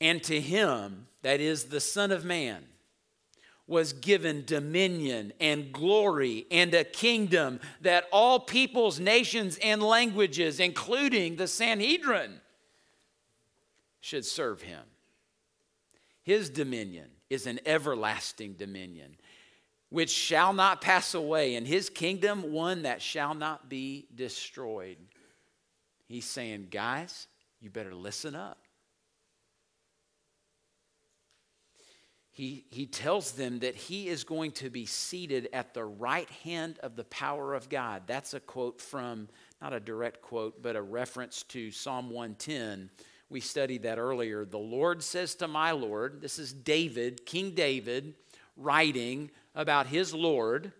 And 0.00 0.22
to 0.24 0.40
him, 0.40 1.08
that 1.22 1.40
is 1.40 1.64
the 1.64 1.80
Son 1.80 2.12
of 2.12 2.24
Man, 2.24 2.64
was 3.66 3.92
given 3.92 4.44
dominion 4.44 5.32
and 5.40 5.72
glory 5.72 6.46
and 6.50 6.72
a 6.72 6.84
kingdom 6.84 7.58
that 7.80 8.04
all 8.12 8.38
peoples, 8.38 9.00
nations, 9.00 9.58
and 9.62 9.82
languages, 9.82 10.60
including 10.60 11.36
the 11.36 11.48
Sanhedrin, 11.48 12.40
should 14.00 14.24
serve 14.24 14.62
him. 14.62 14.82
His 16.22 16.48
dominion 16.48 17.08
is 17.28 17.46
an 17.46 17.58
everlasting 17.66 18.54
dominion 18.54 19.16
which 19.88 20.10
shall 20.10 20.52
not 20.52 20.80
pass 20.80 21.14
away, 21.14 21.54
and 21.54 21.66
his 21.66 21.88
kingdom 21.88 22.52
one 22.52 22.82
that 22.82 23.00
shall 23.00 23.34
not 23.34 23.68
be 23.68 24.06
destroyed. 24.14 24.96
He's 26.08 26.24
saying, 26.24 26.68
guys, 26.70 27.28
you 27.60 27.70
better 27.70 27.94
listen 27.94 28.34
up. 28.34 28.65
He, 32.36 32.66
he 32.68 32.84
tells 32.84 33.32
them 33.32 33.60
that 33.60 33.74
he 33.74 34.08
is 34.08 34.22
going 34.22 34.52
to 34.52 34.68
be 34.68 34.84
seated 34.84 35.48
at 35.54 35.72
the 35.72 35.86
right 35.86 36.28
hand 36.44 36.78
of 36.82 36.94
the 36.94 37.04
power 37.04 37.54
of 37.54 37.70
God. 37.70 38.02
That's 38.06 38.34
a 38.34 38.40
quote 38.40 38.78
from, 38.78 39.30
not 39.62 39.72
a 39.72 39.80
direct 39.80 40.20
quote, 40.20 40.62
but 40.62 40.76
a 40.76 40.82
reference 40.82 41.44
to 41.44 41.70
Psalm 41.70 42.10
110. 42.10 42.90
We 43.30 43.40
studied 43.40 43.84
that 43.84 43.96
earlier. 43.96 44.44
The 44.44 44.58
Lord 44.58 45.02
says 45.02 45.34
to 45.36 45.48
my 45.48 45.70
Lord, 45.70 46.20
this 46.20 46.38
is 46.38 46.52
David, 46.52 47.24
King 47.24 47.52
David, 47.52 48.12
writing 48.54 49.30
about 49.54 49.86
his 49.86 50.12
Lord. 50.12 50.72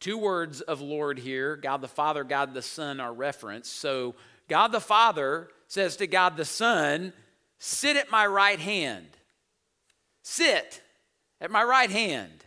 Two 0.00 0.16
words 0.16 0.62
of 0.62 0.80
Lord 0.80 1.18
here 1.18 1.56
God 1.56 1.82
the 1.82 1.88
Father, 1.88 2.24
God 2.24 2.54
the 2.54 2.62
Son 2.62 3.00
are 3.00 3.12
referenced. 3.12 3.76
So 3.76 4.14
God 4.48 4.68
the 4.68 4.80
Father 4.80 5.50
says 5.68 5.98
to 5.98 6.06
God 6.06 6.38
the 6.38 6.46
Son, 6.46 7.12
Sit 7.58 7.98
at 7.98 8.10
my 8.10 8.26
right 8.26 8.58
hand. 8.58 9.18
Sit 10.30 10.80
at 11.40 11.50
my 11.50 11.64
right 11.64 11.90
hand 11.90 12.44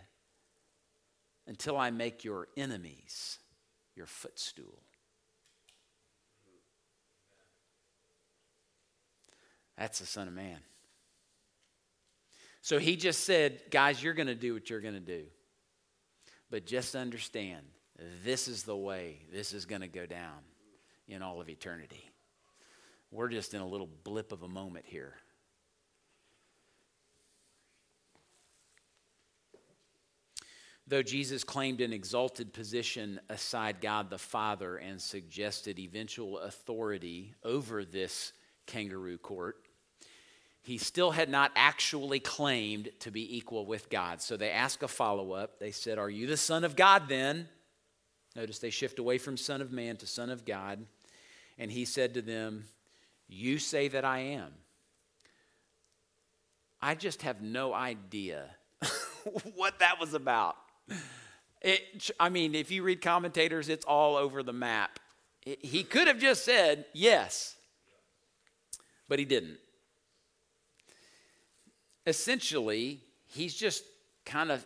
until 1.45 1.75
I 1.75 1.91
make 1.91 2.23
your 2.23 2.47
enemies 2.55 3.39
your 3.93 4.05
footstool. 4.05 4.79
That's 9.77 9.99
the 9.99 10.05
Son 10.05 10.29
of 10.29 10.33
Man. 10.33 10.59
So 12.61 12.79
he 12.79 12.95
just 12.95 13.25
said, 13.25 13.59
Guys, 13.69 14.01
you're 14.01 14.13
going 14.13 14.27
to 14.27 14.33
do 14.33 14.53
what 14.53 14.69
you're 14.69 14.79
going 14.79 14.93
to 14.93 15.01
do. 15.01 15.25
But 16.49 16.65
just 16.65 16.95
understand, 16.95 17.65
this 18.23 18.47
is 18.47 18.63
the 18.63 18.77
way 18.77 19.25
this 19.29 19.51
is 19.51 19.65
going 19.65 19.81
to 19.81 19.89
go 19.89 20.05
down 20.05 20.39
in 21.09 21.21
all 21.21 21.41
of 21.41 21.49
eternity. 21.49 22.09
We're 23.11 23.27
just 23.27 23.53
in 23.53 23.59
a 23.59 23.67
little 23.67 23.89
blip 24.05 24.31
of 24.31 24.41
a 24.41 24.47
moment 24.47 24.85
here. 24.87 25.15
Though 30.85 31.03
Jesus 31.03 31.43
claimed 31.45 31.79
an 31.79 31.93
exalted 31.93 32.53
position 32.53 33.19
aside 33.29 33.79
God 33.79 34.09
the 34.09 34.17
Father 34.17 34.75
and 34.77 35.01
suggested 35.01 35.79
eventual 35.79 36.39
authority 36.39 37.35
over 37.43 37.85
this 37.85 38.33
kangaroo 38.65 39.17
court, 39.17 39.55
he 40.61 40.77
still 40.77 41.11
had 41.11 41.29
not 41.29 41.51
actually 41.55 42.19
claimed 42.19 42.89
to 42.99 43.11
be 43.11 43.37
equal 43.37 43.65
with 43.65 43.89
God. 43.89 44.21
So 44.21 44.35
they 44.35 44.49
ask 44.49 44.83
a 44.83 44.87
follow 44.87 45.31
up. 45.31 45.59
They 45.59 45.71
said, 45.71 45.97
Are 45.97 46.09
you 46.09 46.27
the 46.27 46.37
Son 46.37 46.63
of 46.63 46.75
God 46.75 47.07
then? 47.07 47.47
Notice 48.35 48.59
they 48.59 48.69
shift 48.69 48.99
away 48.99 49.17
from 49.17 49.37
Son 49.37 49.61
of 49.61 49.71
Man 49.71 49.95
to 49.97 50.07
Son 50.07 50.29
of 50.29 50.45
God. 50.45 50.85
And 51.57 51.71
he 51.71 51.85
said 51.85 52.13
to 52.15 52.21
them, 52.21 52.65
You 53.27 53.59
say 53.59 53.87
that 53.89 54.03
I 54.03 54.19
am. 54.19 54.51
I 56.81 56.95
just 56.95 57.21
have 57.21 57.41
no 57.41 57.73
idea 57.73 58.49
what 59.55 59.79
that 59.79 59.99
was 59.99 60.13
about. 60.13 60.57
It, 61.61 62.11
I 62.19 62.29
mean, 62.29 62.55
if 62.55 62.71
you 62.71 62.83
read 62.83 63.01
commentators, 63.01 63.69
it's 63.69 63.85
all 63.85 64.15
over 64.15 64.43
the 64.43 64.53
map. 64.53 64.99
He 65.41 65.83
could 65.83 66.07
have 66.07 66.19
just 66.19 66.43
said 66.45 66.85
yes, 66.93 67.55
but 69.07 69.19
he 69.19 69.25
didn't 69.25 69.59
essentially, 72.05 72.99
he's 73.27 73.53
just 73.53 73.83
kind 74.25 74.51
of 74.51 74.65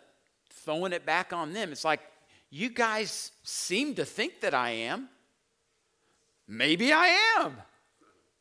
throwing 0.49 0.93
it 0.93 1.05
back 1.05 1.33
on 1.33 1.53
them. 1.53 1.71
It's 1.71 1.85
like, 1.85 2.01
you 2.49 2.69
guys 2.69 3.31
seem 3.43 3.95
to 3.95 4.05
think 4.05 4.41
that 4.41 4.53
I 4.53 4.71
am. 4.71 5.09
Maybe 6.47 6.93
I 6.93 7.07
am. 7.39 7.57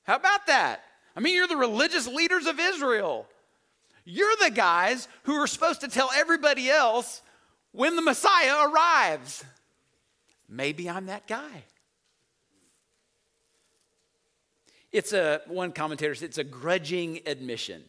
How 0.05 0.17
about 0.17 0.47
that? 0.47 0.83
I 1.17 1.21
mean, 1.21 1.35
you're 1.35 1.49
the 1.49 1.57
religious 1.57 2.07
leaders 2.07 2.47
of 2.47 2.61
Israel. 2.61 3.27
You're 4.05 4.37
the 4.43 4.51
guys 4.51 5.09
who 5.25 5.35
are 5.35 5.49
supposed 5.49 5.81
to 5.81 5.89
tell 5.89 6.11
everybody 6.15 6.71
else 6.71 7.21
when 7.77 7.97
the 7.97 8.03
Messiah 8.03 8.69
arrives. 8.69 9.45
Maybe 10.49 10.89
I'm 10.89 11.07
that 11.07 11.27
guy. 11.27 11.65
It's 14.93 15.13
a, 15.13 15.43
one 15.47 15.73
commentator 15.73 16.15
said, 16.15 16.29
it's 16.29 16.39
a 16.39 16.45
grudging 16.45 17.21
admission 17.27 17.85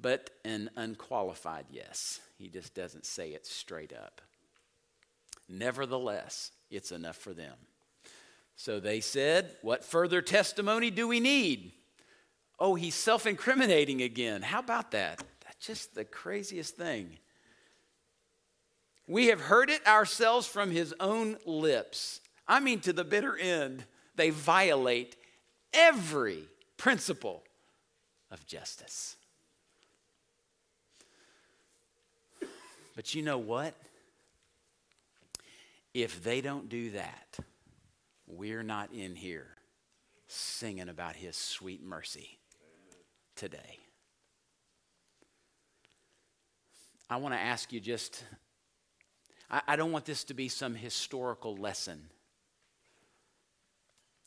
but 0.00 0.30
an 0.44 0.70
unqualified 0.76 1.66
yes. 1.70 2.20
He 2.36 2.48
just 2.48 2.74
doesn't 2.74 3.06
say 3.06 3.30
it 3.30 3.46
straight 3.46 3.92
up. 3.92 4.20
Nevertheless, 5.48 6.52
it's 6.70 6.92
enough 6.92 7.16
for 7.16 7.32
them. 7.32 7.54
So 8.56 8.80
they 8.80 9.00
said, 9.00 9.56
What 9.62 9.84
further 9.84 10.20
testimony 10.20 10.90
do 10.90 11.08
we 11.08 11.20
need? 11.20 11.72
Oh, 12.58 12.74
he's 12.74 12.94
self 12.94 13.26
incriminating 13.26 14.02
again. 14.02 14.42
How 14.42 14.58
about 14.58 14.90
that? 14.92 15.22
That's 15.44 15.66
just 15.66 15.94
the 15.94 16.04
craziest 16.04 16.76
thing. 16.76 17.18
We 19.08 19.28
have 19.28 19.40
heard 19.40 19.70
it 19.70 19.86
ourselves 19.86 20.46
from 20.46 20.70
his 20.70 20.94
own 21.00 21.38
lips. 21.46 22.20
I 22.46 22.60
mean, 22.60 22.80
to 22.80 22.92
the 22.92 23.04
bitter 23.04 23.36
end, 23.36 23.84
they 24.16 24.28
violate 24.30 25.16
every 25.72 26.44
principle 26.76 27.42
of 28.30 28.46
justice. 28.46 29.16
But 32.94 33.14
you 33.14 33.22
know 33.22 33.38
what? 33.38 33.74
If 35.94 36.22
they 36.22 36.42
don't 36.42 36.68
do 36.68 36.90
that, 36.90 37.38
we're 38.26 38.62
not 38.62 38.92
in 38.92 39.14
here 39.14 39.46
singing 40.26 40.90
about 40.90 41.16
his 41.16 41.34
sweet 41.34 41.82
mercy 41.82 42.38
today. 43.36 43.78
I 47.08 47.16
want 47.16 47.34
to 47.34 47.40
ask 47.40 47.72
you 47.72 47.80
just, 47.80 48.22
I, 49.50 49.62
I, 49.68 49.76
don't 49.76 49.92
want 49.92 50.04
this 50.04 50.24
to 50.24 50.34
be 50.34 50.48
some 50.48 50.74
historical 50.74 51.56
lesson. 51.56 52.10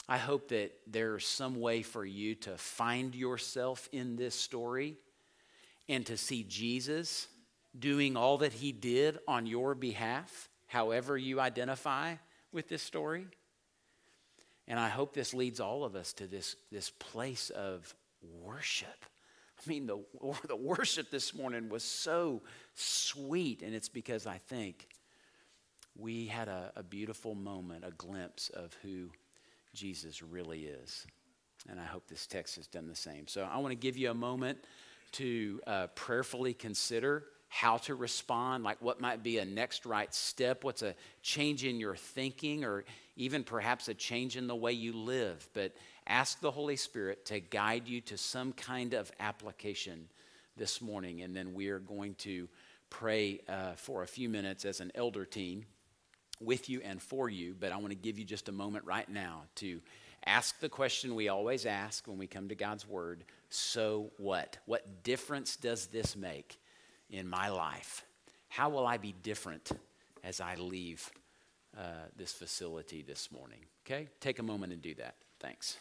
I 0.10 0.18
hope 0.18 0.50
that 0.50 0.72
there's 0.88 1.26
some 1.26 1.60
way 1.60 1.84
for 1.84 2.04
you 2.04 2.36
to 2.36 2.58
find 2.58 3.16
yourself 3.16 3.88
in 3.92 4.16
this 4.16 4.36
story 4.36 4.98
and 5.88 6.06
to 6.08 6.18
see 6.18 6.44
Jesus 6.44 7.28
doing 7.78 8.18
all 8.18 8.40
that 8.40 8.54
he 8.54 8.72
did 8.72 9.20
on 9.28 9.46
your 9.46 9.76
behalf, 9.76 10.50
however 10.68 11.18
you 11.18 11.40
identify 11.40 12.16
with 12.52 12.68
this 12.68 12.82
story. 12.82 13.26
And 14.68 14.80
I 14.80 14.90
hope 14.90 15.14
this 15.14 15.34
leads 15.34 15.60
all 15.60 15.84
of 15.84 15.96
us 15.96 16.14
to 16.14 16.28
this, 16.28 16.56
this 16.72 16.90
place 16.90 17.50
of 17.50 17.94
worship. 18.22 19.06
I 19.60 19.70
mean, 19.70 19.86
the, 19.86 20.00
the 20.48 20.56
worship 20.56 21.12
this 21.12 21.34
morning 21.34 21.70
was 21.70 21.84
so 21.84 22.42
sweet, 22.76 23.62
and 23.62 23.74
it's 23.76 23.90
because 23.90 24.26
I 24.26 24.38
think 24.38 24.88
we 25.98 26.28
had 26.28 26.48
a, 26.48 26.72
a 26.76 26.84
beautiful 26.84 27.36
moment, 27.36 27.84
a 27.86 27.92
glimpse 27.92 28.50
of 28.50 28.76
who 28.82 29.10
Jesus 29.74 30.22
really 30.22 30.66
is. 30.66 31.06
And 31.70 31.80
I 31.80 31.86
hope 31.86 32.08
this 32.08 32.26
text 32.26 32.56
has 32.56 32.68
done 32.68 32.88
the 32.88 32.96
same. 32.96 33.28
So 33.28 33.48
I 33.50 33.58
want 33.58 33.72
to 33.72 33.76
give 33.76 33.98
you 33.98 34.10
a 34.10 34.16
moment 34.16 34.58
to 35.14 35.60
uh, 35.68 35.88
prayerfully 35.88 36.54
consider 36.54 37.26
how 37.50 37.78
to 37.78 37.96
respond, 37.96 38.64
like 38.64 38.82
what 38.82 39.02
might 39.02 39.22
be 39.22 39.38
a 39.38 39.46
next 39.46 39.86
right 39.86 40.14
step, 40.14 40.64
what's 40.64 40.82
a 40.82 40.96
change 41.22 41.66
in 41.66 41.80
your 41.80 41.96
thinking, 41.96 42.64
or 42.64 42.86
even 43.18 43.44
perhaps 43.44 43.90
a 43.90 43.94
change 43.94 44.38
in 44.38 44.48
the 44.48 44.56
way 44.56 44.72
you 44.72 44.94
live. 44.94 45.48
But 45.54 45.74
ask 46.08 46.40
the 46.40 46.50
Holy 46.50 46.78
Spirit 46.78 47.26
to 47.26 47.42
guide 47.42 47.88
you 47.88 48.00
to 48.02 48.18
some 48.18 48.54
kind 48.54 48.94
of 48.94 49.12
application 49.20 50.08
this 50.56 50.82
morning. 50.82 51.22
And 51.22 51.36
then 51.36 51.54
we 51.54 51.68
are 51.68 51.80
going 51.80 52.16
to 52.16 52.48
pray 52.90 53.42
uh, 53.50 53.74
for 53.74 54.04
a 54.04 54.08
few 54.08 54.30
minutes 54.30 54.64
as 54.64 54.80
an 54.80 54.92
elder 54.96 55.26
team 55.26 55.66
with 56.42 56.70
you 56.70 56.82
and 56.84 57.02
for 57.02 57.30
you. 57.30 57.56
But 57.60 57.72
I 57.72 57.78
want 57.78 57.90
to 57.90 57.96
give 57.96 58.18
you 58.18 58.26
just 58.26 58.50
a 58.50 58.52
moment 58.52 58.86
right 58.86 59.08
now 59.08 59.44
to 59.56 59.80
ask 60.26 60.60
the 60.60 60.70
question 60.70 61.16
we 61.16 61.30
always 61.30 61.66
ask 61.66 62.08
when 62.08 62.18
we 62.18 62.28
come 62.28 62.50
to 62.50 62.56
God's 62.56 62.88
Word 62.88 63.24
so 63.50 64.12
what? 64.18 64.58
What 64.66 65.04
difference 65.04 65.56
does 65.56 65.88
this 65.88 66.16
make? 66.16 66.58
in 67.12 67.28
my 67.28 67.50
life? 67.50 68.06
How 68.50 68.70
will 68.70 68.88
I 68.88 68.98
be 68.98 69.14
different 69.22 69.72
as 70.24 70.42
I 70.42 70.56
leave 70.56 71.10
uh, 71.78 72.08
this 72.16 72.32
facility 72.32 73.02
this 73.02 73.32
morning? 73.32 73.60
Okay? 73.86 74.08
Take 74.20 74.40
a 74.40 74.44
moment 74.44 74.74
and 74.74 74.82
do 74.82 74.96
that. 74.96 75.16
Thanks. 75.40 75.78